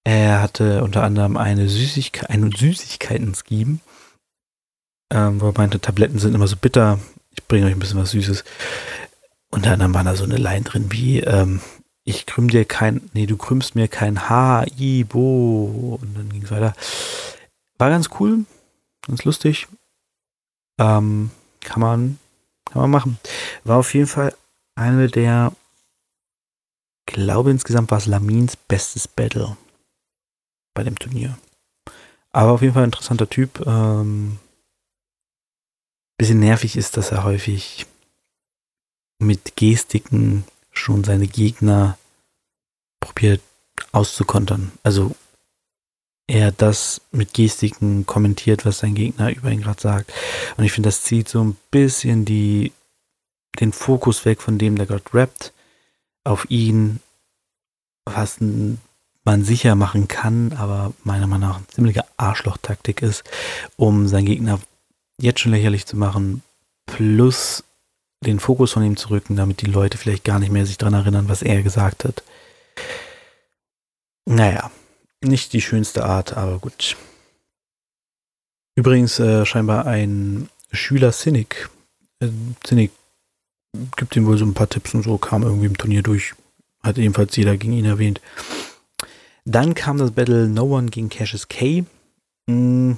Er 0.04 0.41
hatte 0.41 0.84
unter 0.84 1.04
anderem 1.04 1.38
eine 1.38 1.69
Süßigkeit, 1.69 2.30
einen 2.30 2.52
Süßigkeiten-Scheme, 2.52 3.80
ähm, 5.13 5.39
wo 5.39 5.47
er 5.47 5.54
meinte, 5.58 5.80
Tabletten 5.80 6.19
sind 6.19 6.34
immer 6.34 6.47
so 6.47 6.58
bitter. 6.58 7.00
Ich 7.30 7.47
bringe 7.47 7.67
euch 7.67 7.74
ein 7.74 7.80
bisschen 7.80 8.00
was 8.00 8.12
Süßes. 8.12 8.43
Unter 9.52 9.71
anderem 9.71 9.93
war 9.93 10.04
da 10.04 10.15
so 10.15 10.26
eine 10.26 10.38
Line 10.38 10.63
drin 10.63 10.91
wie, 10.91 11.19
ähm, 11.19 11.62
ich 12.12 12.26
krümm 12.26 12.50
dir 12.50 12.65
kein, 12.65 13.10
nee, 13.13 13.26
du 13.26 13.38
krümmst 13.38 13.76
mir 13.76 13.88
kein 13.88 14.30
Haar, 14.30 14.67
i, 14.78 15.04
bo. 15.04 15.97
Und 16.02 16.15
dann 16.15 16.30
ging 16.30 16.43
es 16.43 16.52
weiter. 16.52 16.74
War 17.78 17.89
ganz 17.89 18.10
cool, 18.19 18.45
ganz 19.08 19.24
lustig. 19.24 19.67
Ähm, 20.80 21.32
kann 21.62 21.82
man, 21.82 22.19
kann 22.65 22.82
man 22.82 22.91
machen. 22.91 23.19
War 23.63 23.78
auf 23.78 23.93
jeden 23.93 24.08
Fall 24.08 24.36
eine 24.76 25.08
der, 25.08 25.54
glaube 27.06 27.52
insgesamt 27.52 27.91
war 27.91 27.97
es 27.97 28.06
Lamins 28.06 28.56
bestes 28.56 29.08
Battle 29.08 29.58
bei 30.74 30.84
dem 30.84 30.97
Turnier. 30.97 31.38
Aber 32.32 32.52
auf 32.52 32.62
jeden 32.62 32.74
Fall 32.74 32.84
ein 32.84 32.89
interessanter 32.89 33.30
Typ. 33.30 33.65
Ähm, 33.65 34.39
bisschen 36.17 36.39
nervig 36.39 36.78
ist, 36.78 36.97
dass 36.97 37.12
er 37.12 37.24
häufig 37.24 37.88
mit 39.19 39.56
Gestiken 39.56 40.43
schon 40.71 41.04
seine 41.04 41.28
Gegner 41.28 41.97
probiert 43.02 43.42
auszukontern. 43.92 44.72
Also 44.84 45.14
er 46.28 46.54
das 46.54 47.02
mit 47.12 47.34
Gestiken 47.34 48.06
kommentiert, 48.06 48.66
was 48.66 48.80
sein 48.80 48.96
Gegner 48.96 49.36
über 49.36 49.52
ihn 49.52 49.62
gerade 49.62 49.82
sagt. 49.82 50.14
Und 50.56 50.64
ich 50.64 50.72
finde, 50.72 50.88
das 50.88 51.04
zieht 51.04 51.28
so 51.28 51.44
ein 51.44 51.58
bisschen 51.72 52.24
die, 52.24 52.72
den 53.60 53.74
Fokus 53.74 54.24
weg 54.24 54.42
von 54.42 54.58
dem, 54.58 54.78
der 54.78 54.86
gerade 54.86 55.04
rappt, 55.14 55.52
auf 56.24 56.50
ihn, 56.50 57.02
was 58.06 58.38
man 58.40 59.44
sicher 59.44 59.76
machen 59.76 60.08
kann, 60.08 60.54
aber 60.54 60.94
meiner 61.04 61.28
Meinung 61.28 61.50
nach 61.50 61.58
eine 61.58 61.68
ziemliche 61.68 62.06
Arschloch-Taktik 62.18 63.02
ist, 63.02 63.24
um 63.76 64.08
seinen 64.08 64.26
Gegner 64.26 64.60
jetzt 65.20 65.42
schon 65.42 65.52
lächerlich 65.52 65.86
zu 65.86 65.98
machen, 65.98 66.44
plus 66.86 67.64
den 68.24 68.40
Fokus 68.40 68.72
von 68.72 68.84
ihm 68.84 68.98
zu 68.98 69.10
rücken, 69.10 69.36
damit 69.36 69.62
die 69.62 69.68
Leute 69.68 69.98
vielleicht 69.98 70.24
gar 70.24 70.40
nicht 70.40 70.52
mehr 70.52 70.66
sich 70.66 70.78
daran 70.78 70.94
erinnern, 70.94 71.30
was 71.30 71.42
er 71.42 71.64
gesagt 71.64 72.06
hat. 72.06 72.24
Naja, 74.26 74.72
nicht 75.24 75.54
die 75.54 75.62
schönste 75.62 76.06
Art, 76.06 76.38
aber 76.38 76.60
gut. 76.60 76.96
Übrigens 78.76 79.20
äh, 79.20 79.46
scheinbar 79.46 79.86
ein 79.86 80.50
Schüler 80.72 81.12
Cynic. 81.12 81.70
Äh, 82.20 82.30
Cynic 82.65 82.91
gibt 83.98 84.15
ihm 84.15 84.26
wohl 84.26 84.38
so 84.38 84.46
ein 84.46 84.54
paar 84.54 84.70
Tipps 84.70 84.94
und 84.94 85.04
so, 85.04 85.17
kam 85.17 85.44
irgendwie 85.44 85.67
im 85.67 85.78
Turnier 85.78 86.04
durch. 86.04 86.34
Hat 86.84 86.98
ebenfalls 86.98 87.36
jeder 87.36 87.58
gegen 87.58 87.74
ihn 87.74 87.86
erwähnt. 87.86 88.22
Dann 89.46 89.76
kam 89.76 89.98
das 89.98 90.12
Battle 90.12 90.48
No 90.48 90.63
One 90.63 90.89
gegen 90.89 91.10
Cassius 91.10 91.48
K. 91.48 91.86
Mhm. 92.48 92.98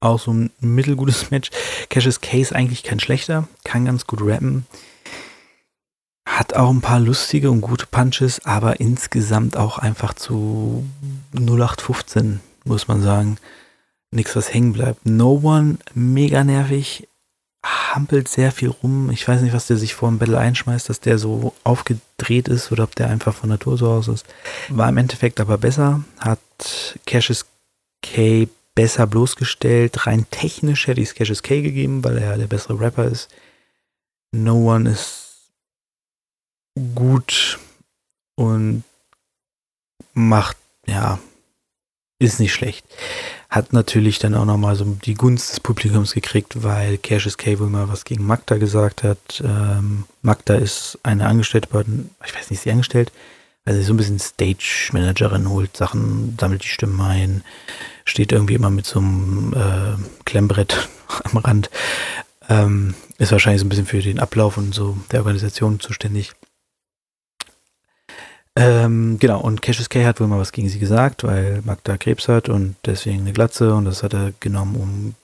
Auch 0.00 0.18
so 0.18 0.32
ein 0.32 0.50
mittelgutes 0.60 1.30
Match. 1.30 1.50
Cassius 1.88 2.20
K 2.20 2.40
ist 2.40 2.54
eigentlich 2.54 2.82
kein 2.82 3.00
schlechter, 3.00 3.48
kann 3.64 3.84
ganz 3.84 4.06
gut 4.06 4.20
rappen. 4.22 4.66
Hat 6.40 6.56
auch 6.56 6.70
ein 6.70 6.80
paar 6.80 7.00
lustige 7.00 7.50
und 7.50 7.60
gute 7.60 7.84
Punches, 7.84 8.42
aber 8.46 8.80
insgesamt 8.80 9.58
auch 9.58 9.76
einfach 9.76 10.14
zu 10.14 10.86
0815, 11.34 12.40
muss 12.64 12.88
man 12.88 13.02
sagen. 13.02 13.36
Nichts, 14.10 14.34
was 14.36 14.50
hängen 14.50 14.72
bleibt. 14.72 15.04
No 15.04 15.38
One, 15.42 15.76
mega 15.92 16.42
nervig, 16.42 17.06
hampelt 17.62 18.28
sehr 18.28 18.52
viel 18.52 18.70
rum. 18.70 19.10
Ich 19.10 19.28
weiß 19.28 19.42
nicht, 19.42 19.52
was 19.52 19.66
der 19.66 19.76
sich 19.76 19.94
vor 19.94 20.08
dem 20.08 20.18
Battle 20.18 20.38
einschmeißt, 20.38 20.88
dass 20.88 21.00
der 21.00 21.18
so 21.18 21.52
aufgedreht 21.62 22.48
ist 22.48 22.72
oder 22.72 22.84
ob 22.84 22.94
der 22.94 23.10
einfach 23.10 23.34
von 23.34 23.50
Natur 23.50 23.76
so 23.76 23.90
aus 23.90 24.08
ist. 24.08 24.24
War 24.70 24.88
im 24.88 24.96
Endeffekt 24.96 25.40
aber 25.40 25.58
besser, 25.58 26.02
hat 26.18 26.40
Cassius 27.06 27.44
K 28.00 28.48
besser 28.74 29.06
bloßgestellt. 29.06 30.06
Rein 30.06 30.24
technisch 30.30 30.86
hätte 30.86 31.02
ich 31.02 31.10
es 31.10 31.14
Cassius 31.14 31.42
K 31.42 31.60
gegeben, 31.60 32.02
weil 32.02 32.16
er 32.16 32.30
ja 32.30 32.36
der 32.38 32.46
bessere 32.46 32.80
Rapper 32.80 33.04
ist. 33.04 33.28
No 34.32 34.72
One 34.74 34.88
ist 34.88 35.29
gut 36.94 37.58
und 38.36 38.84
macht, 40.14 40.56
ja, 40.86 41.18
ist 42.18 42.40
nicht 42.40 42.52
schlecht 42.52 42.84
hat 43.50 43.72
natürlich 43.72 44.20
dann 44.20 44.36
auch 44.36 44.44
nochmal 44.44 44.76
so 44.76 44.84
die 44.84 45.14
Gunst 45.14 45.50
des 45.50 45.60
Publikums 45.60 46.14
gekriegt, 46.14 46.62
weil 46.62 46.98
Cassius 46.98 47.36
wohl 47.36 47.68
mal 47.68 47.88
was 47.88 48.04
gegen 48.04 48.24
Magda 48.24 48.58
gesagt 48.58 49.02
hat. 49.02 49.42
Ähm, 49.44 50.04
Magda 50.22 50.54
ist 50.54 50.98
eine 51.02 51.26
Angestellte 51.26 51.68
bei, 51.70 51.84
ich 52.24 52.34
weiß 52.34 52.50
nicht, 52.50 52.62
sie 52.62 52.70
angestellt? 52.70 53.10
Also 53.64 53.82
so 53.82 53.92
ein 53.92 53.96
bisschen 53.96 54.20
Stage-Managerin, 54.20 55.48
holt 55.48 55.76
Sachen, 55.76 56.36
sammelt 56.40 56.62
die 56.62 56.68
Stimmen 56.68 57.00
ein, 57.00 57.42
steht 58.04 58.30
irgendwie 58.30 58.54
immer 58.54 58.70
mit 58.70 58.86
so 58.86 59.00
einem 59.00 59.52
äh, 59.52 60.24
Klemmbrett 60.24 60.88
am 61.24 61.36
Rand. 61.38 61.70
Ähm, 62.48 62.94
ist 63.18 63.32
wahrscheinlich 63.32 63.60
so 63.60 63.66
ein 63.66 63.68
bisschen 63.68 63.86
für 63.86 64.00
den 64.00 64.20
Ablauf 64.20 64.56
und 64.56 64.74
so 64.74 64.96
der 65.10 65.20
Organisation 65.20 65.80
zuständig. 65.80 66.32
Ähm, 68.60 69.18
genau, 69.18 69.40
und 69.40 69.62
Cassius 69.62 69.88
K 69.88 70.04
hat 70.04 70.20
wohl 70.20 70.26
mal 70.26 70.38
was 70.38 70.52
gegen 70.52 70.68
sie 70.68 70.78
gesagt, 70.78 71.24
weil 71.24 71.62
Magda 71.64 71.96
Krebs 71.96 72.28
hat 72.28 72.50
und 72.50 72.76
deswegen 72.84 73.20
eine 73.20 73.32
Glatze 73.32 73.74
und 73.74 73.86
das 73.86 74.02
hat 74.02 74.12
er 74.12 74.32
genommen, 74.38 74.76
um 74.76 75.14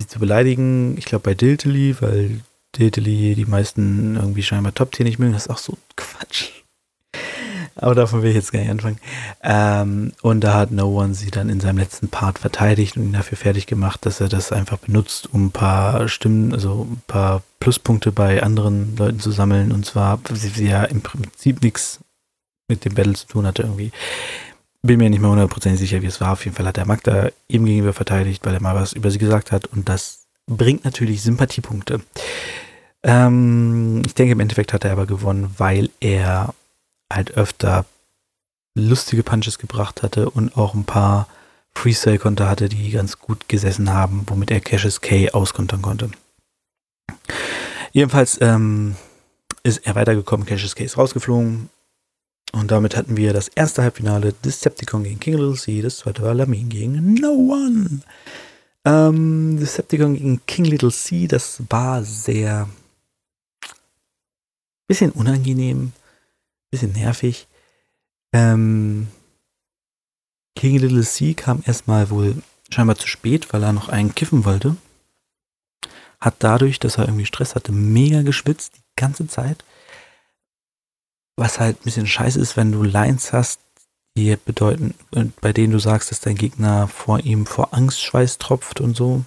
sie 0.00 0.06
zu 0.06 0.20
beleidigen. 0.20 0.96
Ich 0.96 1.06
glaube 1.06 1.24
bei 1.24 1.34
Diltily, 1.34 1.96
weil 2.00 2.40
Diltily 2.76 3.34
die 3.34 3.46
meisten 3.46 4.14
irgendwie 4.14 4.44
scheinbar 4.44 4.72
Top-Tier 4.74 5.04
nicht 5.04 5.18
mögen. 5.18 5.32
Das 5.32 5.46
ist 5.46 5.50
auch 5.50 5.58
so 5.58 5.76
Quatsch. 5.96 6.50
Aber 7.74 7.96
davon 7.96 8.22
will 8.22 8.30
ich 8.30 8.36
jetzt 8.36 8.52
gar 8.52 8.60
nicht 8.60 8.70
anfangen. 8.70 8.98
Ähm, 9.42 10.12
und 10.22 10.40
da 10.42 10.54
hat 10.54 10.70
No 10.70 10.86
One 10.96 11.14
sie 11.14 11.32
dann 11.32 11.48
in 11.48 11.58
seinem 11.58 11.78
letzten 11.78 12.08
Part 12.08 12.38
verteidigt 12.38 12.96
und 12.96 13.02
ihn 13.02 13.12
dafür 13.12 13.36
fertig 13.36 13.66
gemacht, 13.66 14.06
dass 14.06 14.20
er 14.20 14.28
das 14.28 14.52
einfach 14.52 14.78
benutzt, 14.78 15.28
um 15.32 15.46
ein 15.46 15.50
paar 15.50 16.06
Stimmen, 16.08 16.54
also 16.54 16.86
ein 16.88 17.02
paar 17.08 17.42
Pluspunkte 17.58 18.12
bei 18.12 18.40
anderen 18.40 18.96
Leuten 18.96 19.18
zu 19.18 19.32
sammeln. 19.32 19.72
Und 19.72 19.84
zwar, 19.84 20.20
sie 20.32 20.68
ja 20.68 20.84
im 20.84 21.02
Prinzip 21.02 21.62
nichts 21.62 21.98
mit 22.68 22.84
dem 22.84 22.94
Battle 22.94 23.14
zu 23.14 23.26
tun 23.26 23.46
hatte 23.46 23.62
irgendwie. 23.62 23.92
Bin 24.82 24.98
mir 24.98 25.10
nicht 25.10 25.20
mehr 25.20 25.30
hundertprozentig 25.30 25.80
sicher, 25.80 26.02
wie 26.02 26.06
es 26.06 26.20
war. 26.20 26.32
Auf 26.32 26.44
jeden 26.44 26.56
Fall 26.56 26.66
hat 26.66 26.76
der 26.76 26.86
Magda 26.86 27.30
ihm 27.48 27.64
gegenüber 27.64 27.92
verteidigt, 27.92 28.44
weil 28.44 28.54
er 28.54 28.62
mal 28.62 28.74
was 28.74 28.92
über 28.92 29.10
sie 29.10 29.18
gesagt 29.18 29.52
hat 29.52 29.66
und 29.66 29.88
das 29.88 30.26
bringt 30.46 30.84
natürlich 30.84 31.22
Sympathiepunkte. 31.22 32.00
Ähm, 33.02 34.02
ich 34.06 34.14
denke, 34.14 34.32
im 34.32 34.40
Endeffekt 34.40 34.72
hat 34.72 34.84
er 34.84 34.92
aber 34.92 35.06
gewonnen, 35.06 35.54
weil 35.58 35.90
er 36.00 36.54
halt 37.12 37.32
öfter 37.32 37.84
lustige 38.76 39.22
Punches 39.22 39.58
gebracht 39.58 40.02
hatte 40.02 40.30
und 40.30 40.56
auch 40.56 40.74
ein 40.74 40.84
paar 40.84 41.28
Freestyle-Konter 41.74 42.48
hatte, 42.48 42.68
die 42.68 42.90
ganz 42.90 43.18
gut 43.18 43.48
gesessen 43.48 43.92
haben, 43.92 44.24
womit 44.26 44.50
er 44.50 44.60
Cassius 44.60 45.00
K 45.00 45.30
auskontern 45.30 45.82
konnte. 45.82 46.10
Jedenfalls 47.92 48.38
ähm, 48.40 48.96
ist 49.62 49.86
er 49.86 49.94
weitergekommen, 49.94 50.46
Cassius 50.46 50.74
K 50.74 50.84
ist 50.84 50.98
rausgeflogen, 50.98 51.70
und 52.52 52.70
damit 52.70 52.96
hatten 52.96 53.16
wir 53.16 53.32
das 53.32 53.48
erste 53.48 53.82
Halbfinale 53.82 54.32
Decepticon 54.32 55.04
gegen 55.04 55.20
King 55.20 55.34
Little 55.34 55.56
C, 55.56 55.82
das 55.82 55.98
zweite 55.98 56.22
war 56.22 56.34
Lamin 56.34 56.68
gegen 56.68 57.14
No 57.14 57.32
One. 57.32 58.00
Ähm, 58.84 59.58
Decepticon 59.58 60.14
gegen 60.14 60.46
King 60.46 60.64
Little 60.66 60.92
C, 60.92 61.26
das 61.26 61.62
war 61.68 62.02
sehr 62.04 62.68
bisschen 64.86 65.10
unangenehm, 65.10 65.92
bisschen 66.70 66.92
nervig. 66.92 67.48
Ähm, 68.32 69.08
King 70.54 70.78
Little 70.78 71.04
C 71.04 71.34
kam 71.34 71.62
erstmal 71.66 72.10
wohl 72.10 72.42
scheinbar 72.70 72.96
zu 72.96 73.06
spät, 73.06 73.52
weil 73.52 73.62
er 73.62 73.72
noch 73.72 73.88
einen 73.88 74.14
kiffen 74.14 74.44
wollte. 74.44 74.76
Hat 76.20 76.36
dadurch, 76.38 76.78
dass 76.78 76.98
er 76.98 77.04
irgendwie 77.04 77.26
Stress 77.26 77.54
hatte, 77.54 77.72
mega 77.72 78.22
geschwitzt 78.22 78.76
die 78.76 78.82
ganze 78.96 79.26
Zeit. 79.26 79.64
Was 81.36 81.60
halt 81.60 81.80
ein 81.80 81.84
bisschen 81.84 82.06
scheiße 82.06 82.40
ist, 82.40 82.56
wenn 82.56 82.72
du 82.72 82.82
Lines 82.82 83.32
hast, 83.32 83.60
die 84.16 84.34
bedeuten, 84.36 84.94
bei 85.40 85.52
denen 85.52 85.72
du 85.72 85.78
sagst, 85.78 86.10
dass 86.10 86.20
dein 86.20 86.36
Gegner 86.36 86.88
vor 86.88 87.20
ihm 87.20 87.44
vor 87.44 87.74
Angst 87.74 88.02
Schweiß 88.02 88.38
tropft 88.38 88.80
und 88.80 88.96
so. 88.96 89.24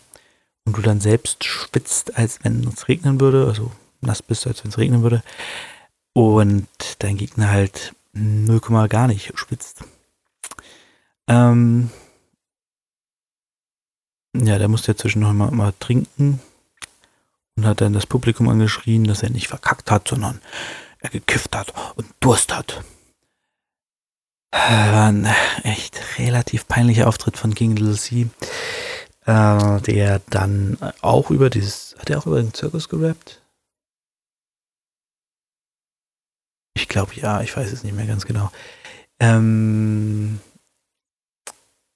Und 0.66 0.78
du 0.78 0.82
dann 0.82 1.00
selbst 1.00 1.44
schwitzt, 1.44 2.18
als 2.18 2.40
wenn 2.44 2.68
es 2.68 2.88
regnen 2.88 3.20
würde, 3.20 3.48
also 3.48 3.72
nass 4.02 4.22
bist, 4.22 4.48
als 4.48 4.64
wenn 4.64 4.72
es 4.72 4.78
regnen 4.78 5.04
würde. 5.04 5.24
Und 6.14 6.68
dein 7.00 7.18
Gegner 7.18 7.50
halt 7.50 7.94
0, 8.14 8.60
gar 8.88 9.08
nicht 9.08 9.32
schwitzt. 9.38 9.84
Ähm, 11.28 11.92
ja, 14.36 14.58
der 14.58 14.68
musste 14.68 14.92
ja 14.92 14.98
zwischendurch 14.98 15.34
mal, 15.34 15.52
mal 15.52 15.74
trinken 15.80 16.40
und 17.56 17.66
hat 17.66 17.82
dann 17.82 17.94
das 17.94 18.08
Publikum 18.08 18.50
angeschrien, 18.50 19.04
dass 19.04 19.24
er 19.24 19.30
nicht 19.30 19.48
verkackt 19.48 19.92
hat, 19.92 20.08
sondern 20.08 20.42
er 21.00 21.10
gekifft 21.10 21.56
hat 21.56 21.74
und 21.96 22.08
Durst 22.20 22.56
hat. 22.56 22.84
War 24.52 25.10
ein 25.10 25.28
echt 25.64 26.18
relativ 26.18 26.68
peinlicher 26.68 27.08
Auftritt 27.08 27.38
von 27.38 27.54
King 27.54 27.76
Little 27.76 27.96
C, 27.96 28.30
äh, 29.26 29.82
der 29.82 30.20
dann 30.30 30.78
auch 31.02 31.30
über 31.30 31.50
dieses, 31.50 31.96
hat 32.00 32.10
er 32.10 32.18
auch 32.18 32.26
über 32.26 32.42
den 32.42 32.54
Zirkus 32.54 32.90
gerappt? 32.90 33.42
Ich 36.76 36.88
glaube 36.88 37.14
ja, 37.16 37.42
ich 37.42 37.56
weiß 37.56 37.72
es 37.72 37.84
nicht 37.84 37.96
mehr 37.96 38.08
ganz 38.08 38.26
genau. 38.26 38.52
Ähm, 39.20 40.40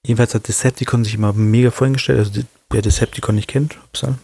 jedenfalls 0.06 0.36
hat 0.36 0.48
Decepticon 0.48 1.04
sich 1.04 1.16
immer 1.16 1.34
mega 1.34 1.72
vorgestellt, 1.72 2.20
also 2.20 2.42
wer 2.70 2.82
Decepticon 2.82 3.36
nicht 3.36 3.48
kennt, 3.48 3.78
upsal. 3.86 4.20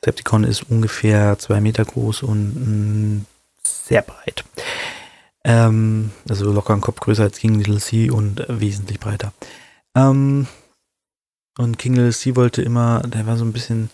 Decepticon 0.00 0.44
ist 0.44 0.64
ungefähr 0.64 1.38
zwei 1.38 1.60
Meter 1.60 1.84
groß 1.84 2.24
und 2.24 3.26
sehr 3.66 4.02
breit. 4.02 4.44
Ähm, 5.44 6.10
also 6.28 6.50
locker 6.52 6.72
einen 6.72 6.82
Kopf 6.82 7.00
größer 7.00 7.22
als 7.22 7.38
King 7.38 7.54
Little 7.56 7.78
C 7.78 8.10
und 8.10 8.44
wesentlich 8.48 8.98
breiter. 8.98 9.32
Ähm, 9.96 10.46
und 11.58 11.78
King 11.78 11.94
Little 11.94 12.12
C 12.12 12.36
wollte 12.36 12.62
immer, 12.62 13.02
der 13.06 13.26
war 13.26 13.36
so 13.36 13.44
ein 13.44 13.52
bisschen 13.52 13.90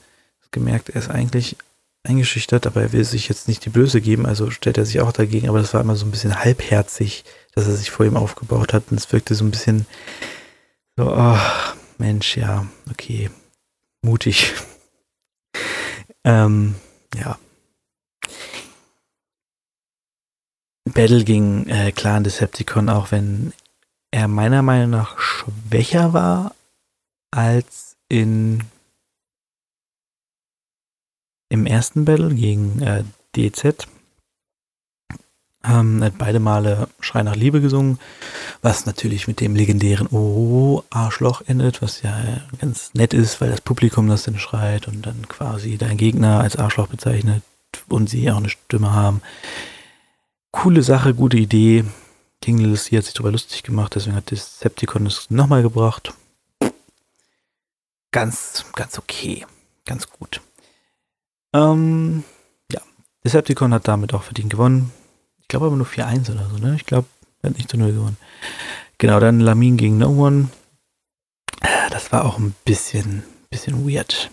gemerkt, 0.51 0.91
er 0.91 0.97
ist 0.97 1.11
eigentlich 1.11 1.57
eingeschüchtert, 2.05 2.67
aber 2.67 2.83
er 2.83 2.93
will 2.93 3.05
sich 3.05 3.29
jetzt 3.29 3.49
nicht 3.49 3.65
die 3.65 3.71
Blöße 3.71 4.01
geben, 4.01 4.27
also 4.27 4.51
stellt 4.51 4.79
er 4.79 4.87
sich 4.87 5.01
auch 5.01 5.13
dagegen, 5.13 5.49
aber 5.49 5.61
das 5.61 5.73
war 5.73 5.81
immer 5.81 5.95
so 5.95 6.05
ein 6.05 6.11
bisschen 6.11 6.39
halbherzig, 6.39 7.25
dass 7.55 7.67
er 7.67 7.75
sich 7.75 7.91
vor 7.91 8.07
ihm 8.07 8.17
aufgebaut 8.17 8.73
hat 8.73 8.85
und 8.91 8.99
es 8.99 9.13
wirkte 9.13 9.35
so 9.35 9.45
ein 9.45 9.51
bisschen 9.51 9.87
so, 10.97 11.13
oh, 11.15 11.39
Mensch, 11.99 12.37
ja, 12.37 12.67
okay, 12.91 13.31
mutig. 14.03 14.53
ähm, 16.25 16.75
ja, 17.15 17.39
Battle 20.93 21.25
gegen 21.25 21.69
äh, 21.69 21.93
Clan 21.93 22.25
Decepticon, 22.25 22.89
auch 22.89 23.11
wenn 23.11 23.53
er 24.11 24.29
meiner 24.29 24.63
Meinung 24.63 24.91
nach 24.91 25.19
schwächer 25.19 26.13
war 26.13 26.55
als 27.31 27.97
in 28.09 28.65
im 31.49 31.67
ersten 31.67 32.05
Battle 32.05 32.35
gegen 32.35 32.81
äh, 32.81 33.05
DZ. 33.37 33.87
Ähm, 35.65 36.03
hat 36.03 36.19
beide 36.19 36.41
Male 36.41 36.89
Schrei 36.99 37.23
nach 37.23 37.37
Liebe 37.37 37.61
gesungen, 37.61 38.01
was 38.63 38.85
natürlich 38.85 39.29
mit 39.29 39.39
dem 39.41 39.55
legendären 39.55 40.09
Oh 40.11 40.83
Arschloch 40.91 41.43
endet, 41.47 41.83
was 41.83 42.03
ja 42.03 42.17
ganz 42.61 42.95
nett 42.95 43.15
ist, 43.15 43.41
weil 43.41 43.51
das 43.51 43.61
Publikum 43.61 44.09
das 44.09 44.25
dann 44.25 44.39
schreit 44.39 44.89
und 44.89 45.07
dann 45.07 45.29
quasi 45.29 45.79
dein 45.79 45.99
Gegner 45.99 46.41
als 46.41 46.57
Arschloch 46.57 46.89
bezeichnet 46.89 47.43
und 47.89 48.11
sie 48.11 48.29
auch 48.31 48.39
eine 48.39 48.49
Stimme 48.49 48.93
haben 48.93 49.23
coole 50.53 50.83
Sache, 50.83 51.15
gute 51.15 51.37
Idee. 51.37 51.85
King 52.41 52.59
Little 52.59 52.99
hat 52.99 53.05
sich 53.05 53.15
darüber 53.15 53.33
lustig 53.33 53.63
gemacht, 53.63 53.95
deswegen 53.95 54.17
hat 54.17 54.31
Decepticon 54.31 55.07
es 55.07 55.31
nochmal 55.31 55.63
gebracht. 55.63 56.15
Ganz, 58.11 58.65
ganz 58.75 58.99
okay. 58.99 59.47
Ganz 59.85 60.09
gut. 60.09 60.41
Ähm, 61.53 62.25
ja, 62.71 62.81
Decepticon 63.25 63.75
hat 63.75 63.89
damit 63.89 64.15
auch 64.15 64.23
verdient 64.23 64.51
gewonnen. 64.51 64.93
Ich 65.41 65.49
glaube 65.49 65.67
aber 65.67 65.77
nur 65.77 65.87
4-1 65.87 66.31
oder 66.33 66.49
so, 66.49 66.59
ne? 66.59 66.77
Ich 66.77 66.87
glaube, 66.87 67.09
er 67.43 67.51
hat 67.51 67.57
nicht 67.57 67.71
zu 67.71 67.77
0 67.77 67.93
gewonnen. 67.93 68.17
Genau, 68.99 69.19
dann 69.19 69.41
Lamin 69.41 69.77
gegen 69.77 69.99
No 69.99 70.11
One. 70.11 70.49
Das 71.91 72.13
war 72.13 72.25
auch 72.25 72.39
ein 72.39 72.55
bisschen, 72.65 73.23
bisschen 73.51 73.89
weird. 73.89 74.31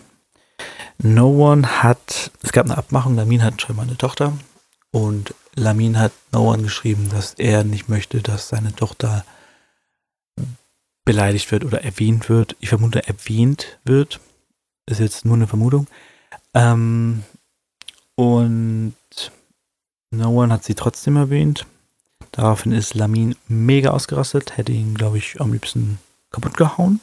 No 0.98 1.28
One 1.50 1.82
hat, 1.82 2.30
es 2.42 2.52
gab 2.52 2.66
eine 2.66 2.76
Abmachung, 2.76 3.16
Lamin 3.16 3.42
hat 3.42 3.62
schon 3.62 3.76
mal 3.76 3.82
eine 3.82 3.96
Tochter 3.96 4.32
und 4.90 5.34
Lamin 5.54 5.98
hat 5.98 6.12
No 6.32 6.50
One 6.52 6.62
geschrieben, 6.62 7.08
dass 7.10 7.34
er 7.34 7.64
nicht 7.64 7.88
möchte, 7.88 8.22
dass 8.22 8.48
seine 8.48 8.74
Tochter 8.74 9.24
beleidigt 11.04 11.50
wird 11.50 11.64
oder 11.64 11.82
erwähnt 11.82 12.28
wird. 12.28 12.56
Ich 12.60 12.68
vermute, 12.68 13.06
erwähnt 13.06 13.78
wird. 13.84 14.20
Ist 14.86 15.00
jetzt 15.00 15.24
nur 15.24 15.34
eine 15.34 15.46
Vermutung. 15.46 15.86
Ähm, 16.54 17.24
und 18.14 18.94
No 20.10 20.30
One 20.42 20.52
hat 20.52 20.64
sie 20.64 20.74
trotzdem 20.74 21.16
erwähnt. 21.16 21.66
Daraufhin 22.32 22.72
ist 22.72 22.94
Lamin 22.94 23.34
mega 23.48 23.90
ausgerastet, 23.90 24.56
hätte 24.56 24.72
ihn, 24.72 24.94
glaube 24.94 25.18
ich, 25.18 25.40
am 25.40 25.52
liebsten 25.52 25.98
kaputt 26.30 26.56
gehauen. 26.56 27.00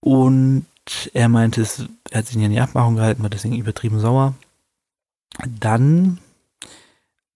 Und 0.00 0.66
er 1.14 1.28
meinte, 1.28 1.66
er 2.10 2.18
hat 2.18 2.26
sich 2.26 2.36
in 2.36 2.50
die 2.50 2.60
Abmachung 2.60 2.96
gehalten, 2.96 3.22
war 3.22 3.30
deswegen 3.30 3.56
übertrieben 3.56 3.98
sauer. 3.98 4.34
Dann, 5.44 6.18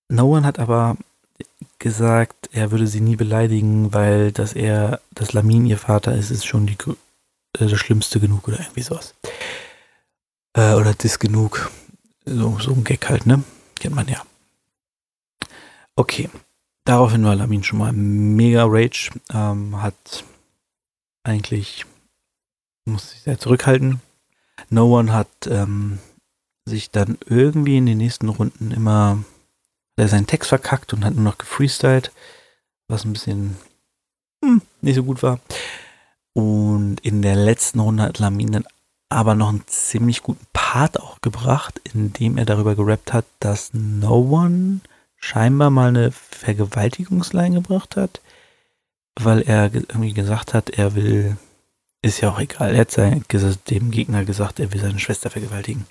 No 0.09 0.37
One 0.37 0.47
hat 0.47 0.59
aber 0.59 0.97
gesagt, 1.79 2.49
er 2.53 2.71
würde 2.71 2.87
sie 2.87 3.01
nie 3.01 3.17
beleidigen, 3.17 3.93
weil 3.93 4.33
dass 4.33 4.53
er, 4.53 5.01
dass 5.13 5.33
Lamin 5.33 5.67
ihr 5.67 5.79
Vater 5.79 6.15
ist, 6.15 6.31
ist 6.31 6.47
schon 6.47 6.67
die, 6.67 6.77
äh, 6.85 6.95
das 7.67 7.73
Schlimmste 7.79 8.21
genug 8.21 8.49
oder 8.49 8.61
irgendwie 8.61 8.83
sowas. 8.83 9.15
Äh, 10.55 10.75
oder 10.75 10.95
das 10.95 11.19
genug. 11.19 11.71
So, 12.25 12.59
so 12.59 12.73
ein 12.73 12.85
Gag 12.85 13.09
halt, 13.09 13.27
ne? 13.27 13.43
Kennt 13.77 13.95
man 13.95 14.09
ja. 14.09 14.23
Okay. 15.97 16.29
Daraufhin 16.85 17.25
war 17.25 17.35
Lamin 17.35 17.63
schon 17.63 17.79
mal 17.79 17.93
mega 17.93 18.65
Rage. 18.67 19.11
Ähm, 19.33 19.81
hat 19.83 20.25
eigentlich, 21.23 21.85
muss 22.85 23.11
sich 23.11 23.21
sehr 23.23 23.39
zurückhalten. 23.39 24.01
No 24.71 24.99
One 24.99 25.13
hat 25.13 25.29
ähm, 25.47 25.99
sich 26.71 26.91
dann 26.91 27.19
irgendwie 27.27 27.77
in 27.77 27.87
den 27.87 27.99
nächsten 27.99 28.29
Runden 28.29 28.71
immer 28.71 29.19
der 30.01 30.09
seinen 30.09 30.27
Text 30.27 30.49
verkackt 30.49 30.95
und 30.95 31.05
hat 31.05 31.15
nur 31.15 31.25
noch 31.25 31.37
gefreestylt, 31.39 32.11
was 32.89 33.05
ein 33.05 33.13
bisschen 33.13 33.57
hm, 34.43 34.63
nicht 34.81 34.97
so 34.97 35.05
gut 35.05 35.23
war. 35.23 35.41
Und 36.33 37.01
in 37.03 37.21
der 37.21 37.37
letzten 37.37 37.81
Runde 37.81 38.05
hat 38.05 38.19
Lamin 38.19 38.53
dann 38.53 38.65
aber 39.11 39.35
noch 39.35 39.51
einen 39.51 39.67
ziemlich 39.67 40.23
guten 40.23 40.47
Part 40.53 40.99
auch 40.99 41.21
gebracht, 41.21 41.81
in 41.93 42.13
dem 42.13 42.39
er 42.39 42.47
darüber 42.47 42.77
gerappt 42.77 43.13
hat, 43.13 43.27
dass 43.41 43.75
No 43.75 44.21
One 44.31 44.81
scheinbar 45.17 45.69
mal 45.69 45.89
eine 45.89 46.13
Vergewaltigungsline 46.13 47.57
gebracht 47.57 47.97
hat, 47.97 48.23
weil 49.17 49.43
er 49.43 49.75
irgendwie 49.75 50.15
gesagt 50.15 50.55
hat, 50.55 50.71
er 50.71 50.95
will, 50.95 51.37
ist 52.01 52.23
ja 52.23 52.31
auch 52.31 52.41
egal, 52.41 52.75
er 52.75 52.81
hat 52.81 53.69
dem 53.69 53.91
Gegner 53.91 54.25
gesagt, 54.25 54.61
er 54.61 54.73
will 54.73 54.81
seine 54.81 54.99
Schwester 54.99 55.29
vergewaltigen 55.29 55.85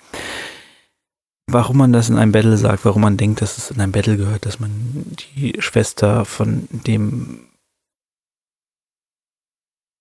warum 1.52 1.78
man 1.78 1.92
das 1.92 2.08
in 2.08 2.18
einem 2.18 2.32
Battle 2.32 2.56
sagt, 2.56 2.84
warum 2.84 3.02
man 3.02 3.16
denkt, 3.16 3.42
dass 3.42 3.58
es 3.58 3.70
in 3.70 3.80
einem 3.80 3.92
Battle 3.92 4.16
gehört, 4.16 4.46
dass 4.46 4.60
man 4.60 4.70
die 5.18 5.56
Schwester 5.60 6.24
von 6.24 6.68
dem 6.70 7.46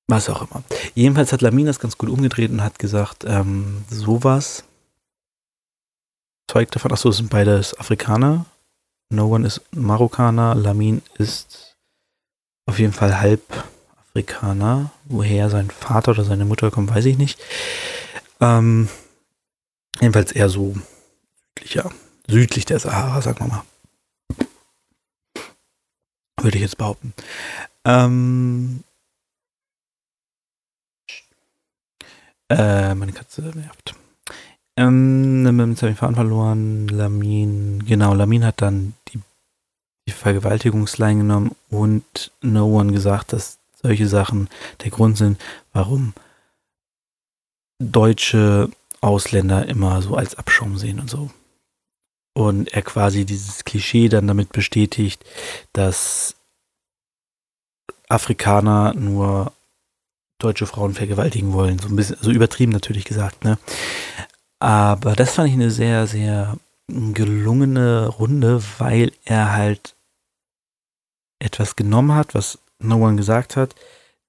was 0.07 0.27
auch 0.29 0.41
immer. 0.41 0.63
Jedenfalls 0.95 1.31
hat 1.31 1.41
Lamin 1.41 1.67
das 1.67 1.79
ganz 1.79 1.97
gut 1.97 2.09
umgedreht 2.09 2.49
und 2.49 2.63
hat 2.63 2.79
gesagt, 2.79 3.25
ähm, 3.27 3.83
sowas 3.89 4.63
zeugt 6.49 6.75
davon, 6.75 6.91
achso, 6.91 7.09
es 7.09 7.17
sind 7.17 7.29
beides 7.29 7.79
Afrikaner. 7.79 8.45
No 9.11 9.27
One 9.27 9.45
ist 9.45 9.61
Marokkaner, 9.71 10.55
Lamin 10.55 11.03
ist 11.17 11.77
auf 12.65 12.79
jeden 12.79 12.93
Fall 12.93 13.19
halb 13.19 13.41
Afrikaner. 14.09 14.91
Woher 15.05 15.49
sein 15.49 15.69
Vater 15.69 16.11
oder 16.11 16.23
seine 16.23 16.45
Mutter 16.45 16.71
kommt, 16.71 16.89
weiß 16.89 17.05
ich 17.05 17.17
nicht. 17.17 17.39
Ähm, 18.39 18.89
jedenfalls 19.99 20.31
eher 20.31 20.49
so 20.49 20.75
südlicher, 21.59 21.91
südlich 22.27 22.65
der 22.65 22.79
Sahara, 22.79 23.21
sagen 23.21 23.39
wir 23.39 23.47
mal. 23.47 23.63
Würde 26.41 26.57
ich 26.57 26.63
jetzt 26.63 26.77
behaupten. 26.77 27.13
Ähm, 27.83 28.83
äh, 32.49 32.95
meine 32.95 33.11
Katze 33.11 33.41
nervt. 33.41 33.95
Ähm, 34.77 35.69
jetzt 35.71 35.81
habe 35.81 35.91
ich 35.91 35.97
Faden 35.97 36.15
verloren. 36.15 36.87
Lamin, 36.87 37.85
genau, 37.85 38.13
Lamin 38.13 38.45
hat 38.45 38.61
dann 38.61 38.93
die, 39.09 39.19
die 40.07 40.13
Vergewaltigungsline 40.13 41.21
genommen 41.21 41.55
und 41.69 42.31
No 42.41 42.67
One 42.67 42.93
gesagt, 42.93 43.33
dass 43.33 43.59
solche 43.81 44.07
Sachen 44.07 44.47
der 44.83 44.91
Grund 44.91 45.17
sind, 45.17 45.41
warum 45.73 46.13
deutsche 47.81 48.69
Ausländer 49.01 49.67
immer 49.67 50.01
so 50.01 50.15
als 50.15 50.35
Abschaum 50.35 50.77
sehen 50.77 50.99
und 50.99 51.09
so 51.09 51.29
und 52.33 52.73
er 52.73 52.81
quasi 52.81 53.25
dieses 53.25 53.65
Klischee 53.65 54.09
dann 54.09 54.27
damit 54.27 54.51
bestätigt, 54.51 55.23
dass 55.73 56.35
Afrikaner 58.07 58.93
nur 58.93 59.53
deutsche 60.39 60.65
Frauen 60.65 60.93
vergewaltigen 60.93 61.53
wollen. 61.53 61.79
So 61.79 61.89
ein 61.89 61.95
bisschen, 61.95 62.17
so 62.21 62.31
übertrieben 62.31 62.71
natürlich 62.71 63.05
gesagt, 63.05 63.43
ne? 63.43 63.57
Aber 64.59 65.15
das 65.15 65.35
fand 65.35 65.49
ich 65.49 65.53
eine 65.53 65.71
sehr, 65.71 66.07
sehr 66.07 66.57
gelungene 66.87 68.07
Runde, 68.07 68.63
weil 68.77 69.11
er 69.25 69.53
halt 69.53 69.95
etwas 71.39 71.75
genommen 71.75 72.13
hat, 72.13 72.33
was 72.33 72.59
No 72.79 72.95
One 72.95 73.15
gesagt 73.15 73.55
hat, 73.55 73.75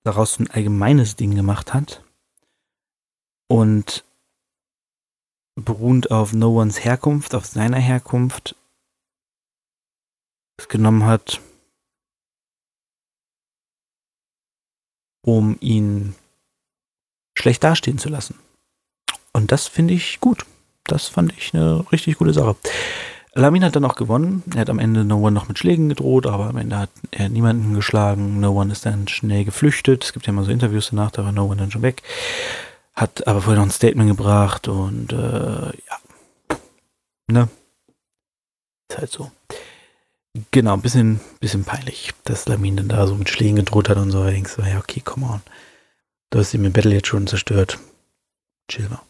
daraus 0.04 0.38
ein 0.38 0.50
allgemeines 0.50 1.16
Ding 1.16 1.34
gemacht 1.34 1.74
hat 1.74 2.02
und 3.48 4.04
beruhend 5.64 6.10
auf 6.10 6.32
No 6.32 6.60
Ones 6.60 6.84
Herkunft, 6.84 7.34
auf 7.34 7.46
seiner 7.46 7.78
Herkunft, 7.78 8.54
genommen 10.68 11.04
hat, 11.04 11.40
um 15.22 15.56
ihn 15.60 16.14
schlecht 17.36 17.64
dastehen 17.64 17.98
zu 17.98 18.08
lassen. 18.08 18.38
Und 19.32 19.52
das 19.52 19.68
finde 19.68 19.94
ich 19.94 20.20
gut. 20.20 20.44
Das 20.84 21.08
fand 21.08 21.32
ich 21.36 21.54
eine 21.54 21.90
richtig 21.92 22.18
gute 22.18 22.32
Sache. 22.32 22.56
Lamin 23.32 23.64
hat 23.64 23.76
dann 23.76 23.84
auch 23.84 23.94
gewonnen. 23.94 24.42
Er 24.54 24.62
hat 24.62 24.70
am 24.70 24.80
Ende 24.80 25.04
No 25.04 25.18
One 25.18 25.30
noch 25.30 25.48
mit 25.48 25.58
Schlägen 25.58 25.88
gedroht, 25.88 26.26
aber 26.26 26.48
am 26.48 26.56
Ende 26.56 26.78
hat 26.78 26.90
er 27.12 27.28
niemanden 27.28 27.74
geschlagen. 27.74 28.40
No 28.40 28.60
One 28.60 28.72
ist 28.72 28.84
dann 28.84 29.06
schnell 29.06 29.44
geflüchtet. 29.44 30.04
Es 30.04 30.12
gibt 30.12 30.26
ja 30.26 30.32
immer 30.32 30.44
so 30.44 30.50
Interviews 30.50 30.90
danach, 30.90 31.12
da 31.12 31.24
war 31.24 31.32
No 31.32 31.46
One 31.46 31.56
dann 31.56 31.70
schon 31.70 31.82
weg 31.82 32.02
hat 33.00 33.26
aber 33.26 33.40
vorher 33.40 33.60
noch 33.60 33.68
ein 33.68 33.72
Statement 33.72 34.10
gebracht 34.10 34.68
und 34.68 35.12
äh, 35.12 35.16
ja. 35.16 36.58
Ne? 37.28 37.48
Ist 38.88 38.98
halt 38.98 39.10
so. 39.10 39.30
Genau, 40.50 40.74
ein 40.74 40.82
bisschen, 40.82 41.20
bisschen 41.40 41.64
peinlich, 41.64 42.12
dass 42.24 42.46
Lamin 42.46 42.76
dann 42.76 42.88
da 42.88 43.06
so 43.06 43.14
mit 43.14 43.28
Schlägen 43.28 43.56
gedroht 43.56 43.88
hat 43.88 43.96
und 43.96 44.10
so. 44.10 44.26
Ich 44.26 44.34
denke 44.34 44.50
so, 44.50 44.62
ja, 44.62 44.78
okay, 44.78 45.00
come 45.00 45.26
on. 45.26 45.40
Du 46.30 46.38
hast 46.38 46.54
ihm 46.54 46.64
im 46.64 46.72
Battle 46.72 46.92
jetzt 46.92 47.08
schon 47.08 47.26
zerstört. 47.26 47.78
Chill 48.68 48.88
mal. 48.88 49.02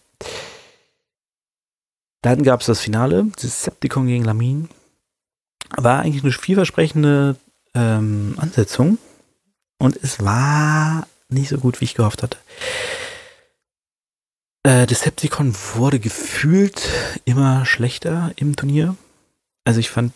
Dann 2.23 2.43
gab 2.43 2.61
es 2.61 2.67
das 2.67 2.81
Finale, 2.81 3.25
Decepticon 3.43 4.07
gegen 4.07 4.25
Lamin. 4.25 4.69
War 5.77 6.01
eigentlich 6.01 6.23
eine 6.23 6.33
vielversprechende 6.33 7.37
ähm, 7.75 8.37
Ansetzung. 8.39 8.99
Und 9.79 9.97
es 9.97 10.23
war 10.25 11.07
nicht 11.29 11.49
so 11.49 11.59
gut, 11.59 11.81
wie 11.81 11.87
ich 11.87 11.95
gehofft 11.95 12.23
hatte. 12.23 12.39
Äh, 14.63 14.87
Decepticon 14.87 15.55
wurde 15.75 16.01
gefühlt 16.01 16.89
immer 17.25 17.65
schlechter 17.65 18.33
im 18.37 18.57
Turnier. 18.57 18.97
Also 19.65 19.81
ich 19.81 19.91
fand 19.91 20.13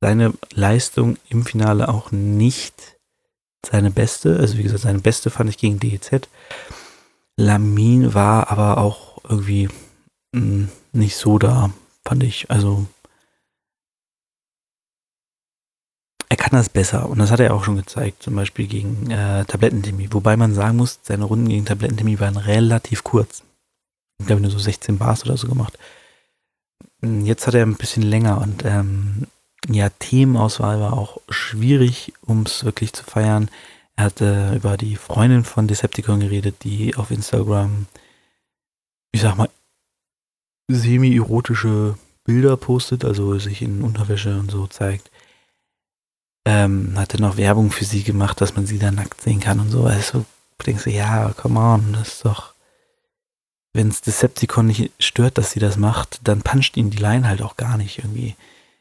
seine 0.00 0.32
Leistung 0.52 1.16
im 1.28 1.44
Finale 1.44 1.88
auch 1.88 2.12
nicht 2.12 2.96
seine 3.66 3.90
beste. 3.90 4.38
Also 4.38 4.58
wie 4.58 4.62
gesagt, 4.62 4.82
seine 4.82 5.00
beste 5.00 5.30
fand 5.30 5.50
ich 5.50 5.58
gegen 5.58 5.80
DEZ. 5.80 6.28
Lamin 7.36 8.14
war 8.14 8.50
aber 8.50 8.78
auch 8.78 9.18
irgendwie 9.24 9.68
mm, 10.32 10.64
nicht 10.92 11.16
so 11.16 11.38
da, 11.38 11.70
fand 12.04 12.22
ich. 12.22 12.50
Also 12.50 12.86
kann 16.48 16.58
das 16.58 16.70
besser 16.70 17.08
und 17.08 17.18
das 17.18 17.30
hat 17.30 17.40
er 17.40 17.52
auch 17.52 17.64
schon 17.64 17.76
gezeigt, 17.76 18.22
zum 18.22 18.34
Beispiel 18.34 18.66
gegen 18.66 19.10
äh, 19.10 19.44
Tablettentemi. 19.44 20.08
Wobei 20.12 20.36
man 20.36 20.54
sagen 20.54 20.78
muss, 20.78 20.98
seine 21.02 21.24
Runden 21.24 21.48
gegen 21.48 21.66
Tablettentemi 21.66 22.18
waren 22.20 22.36
relativ 22.36 23.04
kurz. 23.04 23.42
Ich 24.18 24.26
glaube, 24.26 24.40
nur 24.40 24.50
so 24.50 24.58
16 24.58 24.98
Bars 24.98 25.24
oder 25.24 25.36
so 25.36 25.46
gemacht. 25.46 25.78
Hm, 27.02 27.26
jetzt 27.26 27.46
hat 27.46 27.54
er 27.54 27.66
ein 27.66 27.76
bisschen 27.76 28.02
länger 28.02 28.40
und 28.40 28.64
ähm, 28.64 29.26
ja, 29.68 29.90
Themenauswahl 29.90 30.80
war 30.80 30.94
auch 30.94 31.20
schwierig, 31.28 32.14
um 32.22 32.42
es 32.42 32.64
wirklich 32.64 32.94
zu 32.94 33.04
feiern. 33.04 33.50
Er 33.96 34.04
hat 34.04 34.20
äh, 34.20 34.54
über 34.56 34.76
die 34.76 34.96
Freundin 34.96 35.44
von 35.44 35.68
Decepticon 35.68 36.20
geredet, 36.20 36.64
die 36.64 36.96
auf 36.96 37.10
Instagram, 37.10 37.86
ich 39.12 39.20
sag 39.20 39.36
mal, 39.36 39.50
semi-erotische 40.70 41.98
Bilder 42.24 42.56
postet, 42.56 43.04
also 43.04 43.38
sich 43.38 43.60
in 43.60 43.82
Unterwäsche 43.82 44.38
und 44.38 44.50
so 44.50 44.66
zeigt 44.66 45.10
ähm, 46.48 46.94
hat 46.96 47.12
dann 47.12 47.24
auch 47.24 47.36
Werbung 47.36 47.70
für 47.70 47.84
sie 47.84 48.02
gemacht, 48.02 48.40
dass 48.40 48.56
man 48.56 48.66
sie 48.66 48.78
da 48.78 48.90
nackt 48.90 49.20
sehen 49.20 49.38
kann 49.38 49.60
und 49.60 49.68
so. 49.68 49.84
Also 49.84 50.24
denkst 50.64 50.84
du, 50.84 50.90
ja, 50.90 51.30
come 51.36 51.60
on, 51.60 51.92
das 51.92 52.08
ist 52.08 52.24
doch, 52.24 52.54
wenn 53.74 53.88
es 53.88 54.00
Decepticon 54.00 54.66
nicht 54.66 54.92
stört, 54.98 55.36
dass 55.36 55.50
sie 55.50 55.60
das 55.60 55.76
macht, 55.76 56.20
dann 56.24 56.40
puncht 56.40 56.78
ihn 56.78 56.88
die 56.88 56.96
Line 56.96 57.28
halt 57.28 57.42
auch 57.42 57.58
gar 57.58 57.76
nicht 57.76 57.98
irgendwie. 57.98 58.34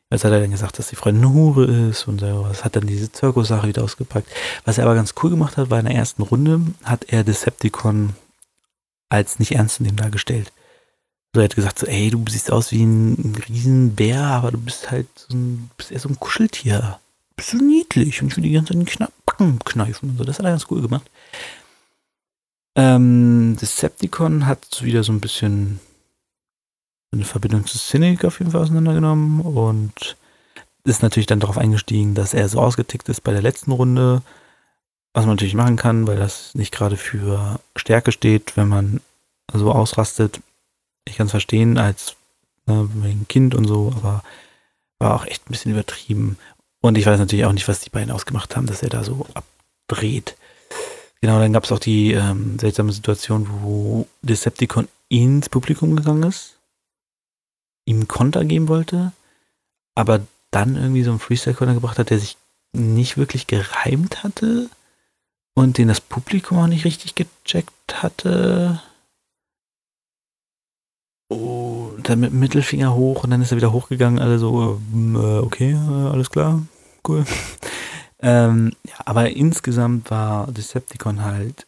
Jetzt 0.09 0.23
hat 0.23 0.31
er 0.31 0.39
dann 0.39 0.51
gesagt, 0.51 0.79
dass 0.79 0.87
die 0.87 0.95
Freundin 0.95 1.25
eine 1.25 1.33
Hure 1.33 1.65
ist 1.89 2.07
und 2.07 2.21
sowas. 2.21 2.63
Hat 2.63 2.77
dann 2.77 2.87
diese 2.87 3.11
Zirkus-Sache 3.11 3.67
wieder 3.67 3.83
ausgepackt. 3.83 4.29
Was 4.63 4.77
er 4.77 4.85
aber 4.85 4.95
ganz 4.95 5.13
cool 5.21 5.29
gemacht 5.29 5.57
hat, 5.57 5.69
war 5.69 5.79
in 5.79 5.87
der 5.87 5.95
ersten 5.95 6.21
Runde, 6.21 6.61
hat 6.85 7.03
er 7.09 7.25
Decepticon 7.25 8.15
als 9.09 9.39
nicht 9.39 9.51
ernst 9.51 9.81
in 9.81 9.87
dem 9.87 9.97
dargestellt. 9.97 10.53
So, 11.35 11.41
er 11.41 11.45
hat 11.45 11.55
gesagt, 11.57 11.79
so, 11.79 11.85
ey, 11.85 12.11
du 12.11 12.23
siehst 12.29 12.49
aus 12.49 12.71
wie 12.71 12.83
ein 12.83 13.35
Riesenbär, 13.49 14.21
aber 14.21 14.51
du 14.51 14.57
bist 14.57 14.89
halt 14.89 15.09
so 15.15 15.35
ein, 15.35 15.69
bist 15.75 15.91
eher 15.91 15.99
so 15.99 16.07
ein 16.07 16.17
Kuscheltier. 16.17 17.01
So 17.39 17.57
niedlich 17.57 18.21
und 18.21 18.29
ich 18.29 18.37
will 18.37 18.43
die 18.43 18.51
ganze 18.51 18.73
Zeit 18.73 18.99
den 18.99 19.07
Backen 19.25 19.59
kneifen 19.59 20.09
und 20.09 20.17
so. 20.17 20.23
Das 20.23 20.39
hat 20.39 20.45
er 20.45 20.51
ganz 20.51 20.65
cool 20.69 20.81
gemacht. 20.81 21.09
Ähm, 22.75 23.57
Decepticon 23.59 24.45
hat 24.45 24.83
wieder 24.83 25.03
so 25.03 25.11
ein 25.11 25.19
bisschen 25.19 25.79
eine 27.11 27.25
Verbindung 27.25 27.65
zu 27.65 27.77
Cynic 27.77 28.25
auf 28.25 28.39
jeden 28.39 28.51
Fall 28.51 28.61
auseinandergenommen 28.61 29.41
und 29.41 30.17
ist 30.83 31.01
natürlich 31.01 31.25
dann 31.25 31.39
darauf 31.39 31.57
eingestiegen, 31.57 32.15
dass 32.15 32.33
er 32.33 32.47
so 32.49 32.59
ausgetickt 32.59 33.09
ist 33.09 33.21
bei 33.21 33.33
der 33.33 33.41
letzten 33.41 33.71
Runde, 33.71 34.21
was 35.13 35.25
man 35.25 35.35
natürlich 35.35 35.55
machen 35.55 35.75
kann, 35.75 36.07
weil 36.07 36.17
das 36.17 36.55
nicht 36.55 36.73
gerade 36.73 36.97
für 36.97 37.59
Stärke 37.75 38.11
steht, 38.11 38.55
wenn 38.55 38.67
man 38.67 39.01
so 39.53 39.71
ausrastet. 39.71 40.41
Ich 41.05 41.17
kann 41.17 41.25
es 41.27 41.31
verstehen 41.31 41.77
als 41.77 42.15
ne, 42.67 42.89
wegen 42.95 43.27
Kind 43.27 43.55
und 43.55 43.65
so, 43.65 43.93
aber 43.95 44.23
war 44.99 45.15
auch 45.15 45.25
echt 45.25 45.47
ein 45.47 45.51
bisschen 45.51 45.71
übertrieben. 45.71 46.37
Und 46.81 46.97
ich 46.97 47.05
weiß 47.05 47.19
natürlich 47.19 47.45
auch 47.45 47.53
nicht, 47.53 47.67
was 47.67 47.79
die 47.81 47.89
beiden 47.89 48.11
ausgemacht 48.11 48.55
haben, 48.55 48.67
dass 48.67 48.83
er 48.83 48.89
da 48.89 49.03
so 49.03 49.25
abdreht. 49.33 50.35
Genau, 51.21 51.39
dann 51.39 51.53
gab 51.53 51.63
es 51.63 51.71
auch 51.71 51.79
die 51.79 52.13
ähm, 52.13 52.59
seltsame 52.59 52.91
Situation, 52.91 53.47
wo 53.61 54.07
Decepticon 54.21 54.87
ins 55.09 55.49
Publikum 55.49 55.95
gegangen 55.95 56.23
ist, 56.23 56.57
ihm 57.85 58.07
Konter 58.07 58.45
geben 58.45 58.67
wollte, 58.67 59.13
aber 59.95 60.25
dann 60.51 60.75
irgendwie 60.75 61.03
so 61.03 61.09
einen 61.09 61.19
Freestyle-Konter 61.19 61.73
gebracht 61.73 61.97
hat, 61.97 62.11
der 62.11 62.19
sich 62.19 62.37
nicht 62.73 63.17
wirklich 63.17 63.47
gereimt 63.47 64.23
hatte 64.23 64.69
und 65.55 65.77
den 65.77 65.87
das 65.87 66.01
Publikum 66.01 66.59
auch 66.59 66.67
nicht 66.67 66.85
richtig 66.85 67.15
gecheckt 67.15 68.03
hatte. 68.03 68.81
Oh, 71.29 71.91
dann 72.09 72.19
mit 72.19 72.31
dem 72.31 72.39
Mittelfinger 72.39 72.95
hoch 72.95 73.23
und 73.23 73.29
dann 73.29 73.41
ist 73.41 73.51
er 73.51 73.57
wieder 73.57 73.71
hochgegangen, 73.71 74.19
alle 74.19 74.39
so, 74.39 74.79
äh, 74.93 75.17
okay, 75.39 75.73
äh, 75.73 76.09
alles 76.09 76.29
klar, 76.29 76.61
cool. 77.07 77.25
Ähm, 78.19 78.71
ja, 78.83 78.95
aber 79.05 79.29
insgesamt 79.29 80.09
war 80.09 80.51
Decepticon 80.51 81.23
halt 81.23 81.67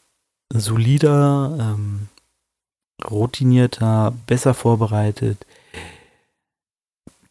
solider, 0.51 1.55
ähm, 1.59 2.07
routinierter, 3.07 4.15
besser 4.25 4.55
vorbereitet, 4.55 5.45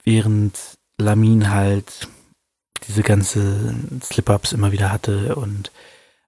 während 0.04 0.78
Lamin 0.98 1.50
halt 1.50 2.08
diese 2.86 3.02
ganze 3.02 3.74
Slip-Ups 4.00 4.52
immer 4.52 4.70
wieder 4.70 4.92
hatte 4.92 5.34
und 5.34 5.72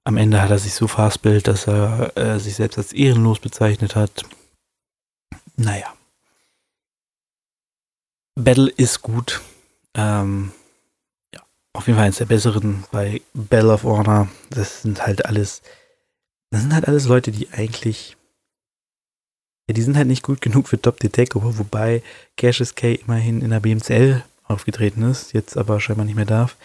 am 0.05 0.17
Ende 0.17 0.43
hat 0.43 0.51
er 0.51 0.59
sich 0.59 0.75
so 0.75 0.89
fastbild, 0.89 1.47
dass 1.47 1.69
er 1.69 2.17
äh, 2.17 2.41
sich 2.41 2.57
selbst 2.57 2.79
als 2.79 2.93
ehrenlos 2.93 3.39
bezeichnet 3.39 3.95
hat. 3.95 4.25
Naja. 5.57 5.95
Battle 8.35 8.71
ist 8.71 9.03
gut. 9.03 9.41
Ähm, 9.95 10.53
auf 11.73 11.87
jeden 11.87 11.97
Fall 11.97 12.07
eines 12.07 12.19
der 12.19 12.27
besseren 12.27 12.85
bei 12.91 13.23
Bell 13.33 13.71
of 13.71 13.85
Honor. 13.85 14.29
Das 14.51 14.83
sind 14.83 15.07
halt 15.07 15.25
alles, 15.27 15.63
das 16.51 16.63
sind 16.63 16.75
halt 16.75 16.89
alles 16.89 17.07
Leute, 17.07 17.31
die 17.31 17.51
eigentlich, 17.53 18.17
ja, 19.69 19.75
die 19.75 19.83
sind 19.83 19.97
halt 19.97 20.09
nicht 20.09 20.23
gut 20.23 20.41
genug 20.41 20.69
für 20.69 20.81
Top 20.81 20.99
Takeover, 20.99 21.59
wobei 21.59 22.03
Cassius 22.37 22.75
K 22.75 22.95
immerhin 22.95 23.41
in 23.41 23.51
der 23.51 23.61
BMCL 23.61 24.25
aufgetreten 24.45 25.03
ist, 25.03 25.33
jetzt 25.33 25.57
aber 25.57 25.81
scheinbar 25.81 26.05
nicht 26.05 26.17
mehr 26.17 26.25
darf. 26.25 26.57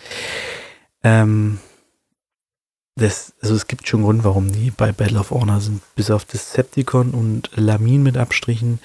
Ähm, 1.04 1.60
das, 2.98 3.34
also 3.42 3.54
es 3.54 3.68
gibt 3.68 3.88
schon 3.88 4.04
Grund, 4.04 4.24
warum 4.24 4.52
die 4.52 4.72
bei 4.72 4.92
Battle 4.92 5.20
of 5.20 5.32
Honor 5.32 5.62
sind, 5.62 5.82
bis 5.96 6.10
auf 6.10 6.26
Decepticon 6.26 7.12
und 7.12 7.52
Lamin 7.56 8.02
mit 8.02 8.18
Abstrichen. 8.18 8.80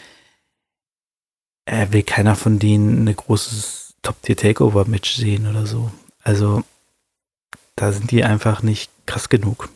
Äh, 1.67 1.89
will 1.91 2.03
keiner 2.03 2.37
von 2.37 2.59
denen 2.59 3.07
ein 3.09 3.17
großes 3.17 3.95
Top-Tier-Takeover-Match 4.03 5.15
sehen 5.15 5.47
oder 5.47 5.67
so. 5.67 5.91
Also, 6.23 6.63
da 7.77 7.93
sind 7.93 8.11
die 8.11 8.25
einfach 8.25 8.63
nicht 8.63 8.91
krass 9.07 9.29
genug. 9.29 9.69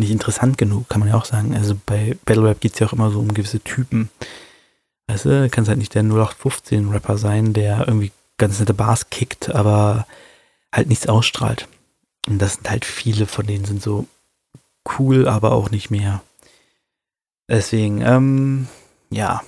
Nicht 0.00 0.10
interessant 0.10 0.58
genug, 0.58 0.88
kann 0.88 1.00
man 1.00 1.08
ja 1.08 1.16
auch 1.16 1.24
sagen. 1.24 1.54
Also 1.56 1.76
bei 1.86 2.16
Battle 2.24 2.44
Rap 2.44 2.60
geht 2.60 2.74
es 2.74 2.78
ja 2.78 2.86
auch 2.86 2.92
immer 2.92 3.10
so 3.10 3.18
um 3.18 3.34
gewisse 3.34 3.60
Typen. 3.60 4.10
Weißt 5.08 5.24
du, 5.24 5.50
kann 5.50 5.64
es 5.64 5.68
halt 5.68 5.78
nicht 5.78 5.94
der 5.94 6.04
0815-Rapper 6.04 7.18
sein, 7.18 7.52
der 7.52 7.88
irgendwie 7.88 8.12
ganz 8.36 8.60
nette 8.60 8.74
Bars 8.74 9.10
kickt, 9.10 9.50
aber 9.50 10.06
halt 10.72 10.88
nichts 10.88 11.08
ausstrahlt. 11.08 11.66
Und 12.28 12.38
das 12.38 12.54
sind 12.54 12.70
halt 12.70 12.84
viele 12.84 13.26
von 13.26 13.46
denen 13.46 13.64
sind 13.64 13.82
so 13.82 14.06
cool, 14.98 15.26
aber 15.26 15.52
auch 15.52 15.70
nicht 15.70 15.90
mehr. 15.90 16.22
Deswegen, 17.48 18.02
ähm, 18.02 18.68
ja. 19.10 19.42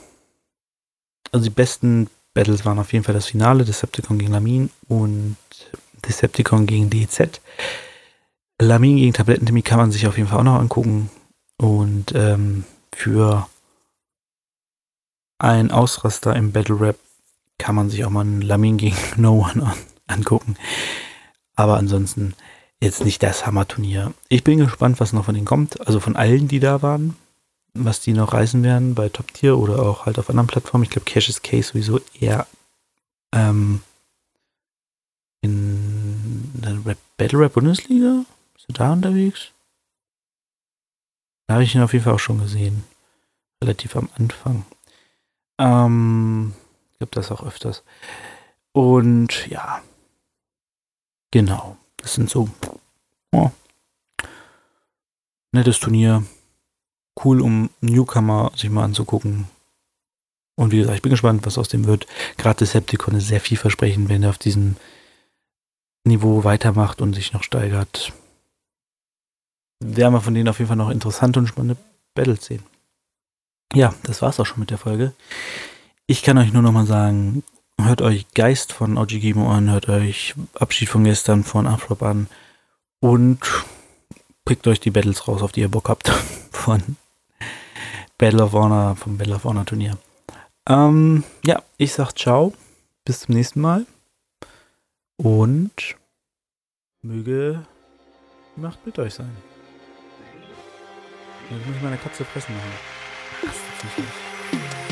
Also 1.33 1.45
die 1.45 1.51
besten 1.51 2.09
Battles 2.35 2.65
waren 2.65 2.79
auf 2.79 2.93
jeden 2.93 3.05
Fall 3.05 3.15
das 3.15 3.27
Finale, 3.27 3.65
Decepticon 3.65 4.19
gegen 4.19 4.33
Lamin 4.33 4.71
und 4.89 5.37
Decepticon 6.07 6.67
gegen 6.67 6.91
DZ. 6.91 7.41
Lamin 8.61 8.97
gegen 8.97 9.13
Tablettentimmy 9.13 9.63
kann 9.63 9.79
man 9.79 9.91
sich 9.91 10.07
auf 10.07 10.17
jeden 10.17 10.29
Fall 10.29 10.41
auch 10.41 10.45
noch 10.45 10.61
angucken. 10.61 11.11
Und 11.57 12.13
ähm, 12.15 12.65
für 12.95 13.49
ein 15.39 15.71
Ausraster 15.71 16.37
im 16.37 16.53
Battle 16.53 16.81
Rap 16.81 16.99
kann 17.59 17.75
man 17.75 17.91
sich 17.91 18.05
auch 18.05 18.11
mal 18.11 18.23
einen 18.23 18.43
Lamin 18.43 18.77
gegen 18.77 18.97
No 19.17 19.47
One 19.51 19.65
an, 19.65 19.77
angucken. 20.07 20.57
Aber 21.57 21.77
ansonsten 21.77 22.35
jetzt 22.81 23.05
nicht 23.05 23.23
das 23.23 23.47
Hammer-Turnier. 23.47 24.15
Ich 24.29 24.45
bin 24.45 24.59
gespannt, 24.59 25.01
was 25.01 25.13
noch 25.13 25.27
von 25.27 25.35
denen 25.35 25.47
kommt. 25.47 25.87
Also 25.87 26.01
von 26.01 26.17
allen, 26.17 26.49
die 26.49 26.61
da 26.61 26.83
waren. 26.83 27.17
Was 27.75 28.01
die 28.01 28.13
noch 28.13 28.33
reisen 28.33 28.63
werden 28.63 28.95
bei 28.95 29.09
Top 29.09 29.33
Tier 29.33 29.57
oder 29.57 29.83
auch 29.83 30.07
halt 30.07 30.19
auf 30.19 30.29
anderen 30.29 30.49
Plattformen. 30.49 30.85
Ich 30.85 30.91
glaube, 30.91 31.05
Cash 31.05 31.29
is 31.29 31.43
Case 31.43 31.71
sowieso 31.71 32.01
eher 32.19 32.47
ähm, 33.33 33.83
in 35.41 36.51
der 36.55 36.85
Rap, 36.85 36.99
Battle 37.17 37.39
Rap 37.39 37.55
Bundesliga? 37.55 38.25
Ist 38.57 38.69
er 38.69 38.75
da 38.75 38.93
unterwegs? 38.93 39.53
Da 41.47 41.55
habe 41.55 41.65
ich 41.65 41.75
ihn 41.75 41.83
auf 41.83 41.93
jeden 41.93 42.05
Fall 42.05 42.15
auch 42.15 42.21
schon 42.21 42.41
gesehen. 42.41 42.85
Relativ 43.63 43.97
am 43.97 44.09
Anfang. 44.17 44.65
Ähm, 45.59 46.55
ich 46.93 46.99
glaube, 46.99 47.13
das 47.13 47.31
auch 47.31 47.43
öfters. 47.43 47.83
Und 48.73 49.47
ja. 49.49 49.83
Genau. 51.31 51.77
Das 51.99 52.15
sind 52.15 52.31
so. 52.31 52.49
Oh, 53.33 53.51
nettes 55.53 55.79
Turnier. 55.79 56.25
Cool, 57.23 57.41
um 57.41 57.71
Newcomer 57.81 58.53
sich 58.55 58.71
mal 58.71 58.85
anzugucken. 58.85 59.47
Und 60.57 60.73
wie 60.73 60.79
gesagt, 60.79 60.97
ich 60.97 61.03
bin 61.03 61.11
gespannt, 61.11 61.47
was 61.47 61.59
aus 61.59 61.69
dem 61.69 61.87
wird. 61.87 62.07
Gerade 62.37 62.59
Decepticon 62.59 63.15
ist 63.15 63.29
sehr 63.29 63.41
vielversprechend, 63.41 64.09
wenn 64.09 64.23
er 64.23 64.31
auf 64.31 64.39
diesem 64.39 64.77
Niveau 66.05 66.45
weitermacht 66.45 67.01
und 67.01 67.15
sich 67.15 67.33
noch 67.33 67.43
steigert, 67.43 68.13
werden 69.83 70.15
wir 70.15 70.21
von 70.21 70.35
denen 70.35 70.49
auf 70.49 70.59
jeden 70.59 70.69
Fall 70.69 70.77
noch 70.77 70.91
interessante 70.91 71.39
und 71.39 71.47
spannende 71.47 71.77
Battles 72.15 72.45
sehen. 72.45 72.63
Ja, 73.73 73.95
das 74.03 74.21
war's 74.23 74.41
auch 74.41 74.47
schon 74.47 74.61
mit 74.61 74.71
der 74.71 74.79
Folge. 74.79 75.15
Ich 76.07 76.23
kann 76.23 76.39
euch 76.39 76.53
nur 76.53 76.63
noch 76.63 76.73
mal 76.73 76.87
sagen, 76.87 77.45
hört 77.81 78.03
euch 78.03 78.27
Geist 78.35 78.73
von 78.73 78.99
OG 78.99 79.21
Gimo 79.21 79.51
an, 79.51 79.71
hört 79.71 79.89
euch 79.89 80.35
Abschied 80.55 80.89
von 80.89 81.05
gestern 81.05 81.45
von 81.45 81.67
Afrop 81.67 82.03
an 82.03 82.27
und 83.01 83.41
pickt 84.45 84.67
euch 84.67 84.81
die 84.81 84.91
Battles 84.91 85.27
raus, 85.29 85.43
auf 85.43 85.53
die 85.53 85.61
ihr 85.61 85.69
Bock 85.69 85.89
habt 85.89 86.09
von 86.51 86.97
Battle 88.19 88.45
of 88.45 88.53
Honor, 88.53 88.97
vom 88.97 89.17
Battle 89.17 89.37
of 89.37 89.45
Honor 89.45 89.65
Turnier. 89.65 89.97
Ähm, 90.69 91.25
ja, 91.45 91.63
ich 91.79 91.93
sag 91.93 92.13
ciao, 92.13 92.53
bis 93.05 93.21
zum 93.21 93.35
nächsten 93.35 93.61
Mal. 93.61 93.87
Und 95.17 95.97
möge 97.03 97.65
die 98.57 98.61
Macht 98.61 98.85
mit 98.87 98.99
euch 98.99 99.15
sein. 99.15 99.37
Jetzt 101.51 101.67
muss 101.67 101.77
ich 101.77 101.83
meine 101.83 101.97
Katze 101.97 102.25
fressen 102.25 102.55
machen. 102.55 102.73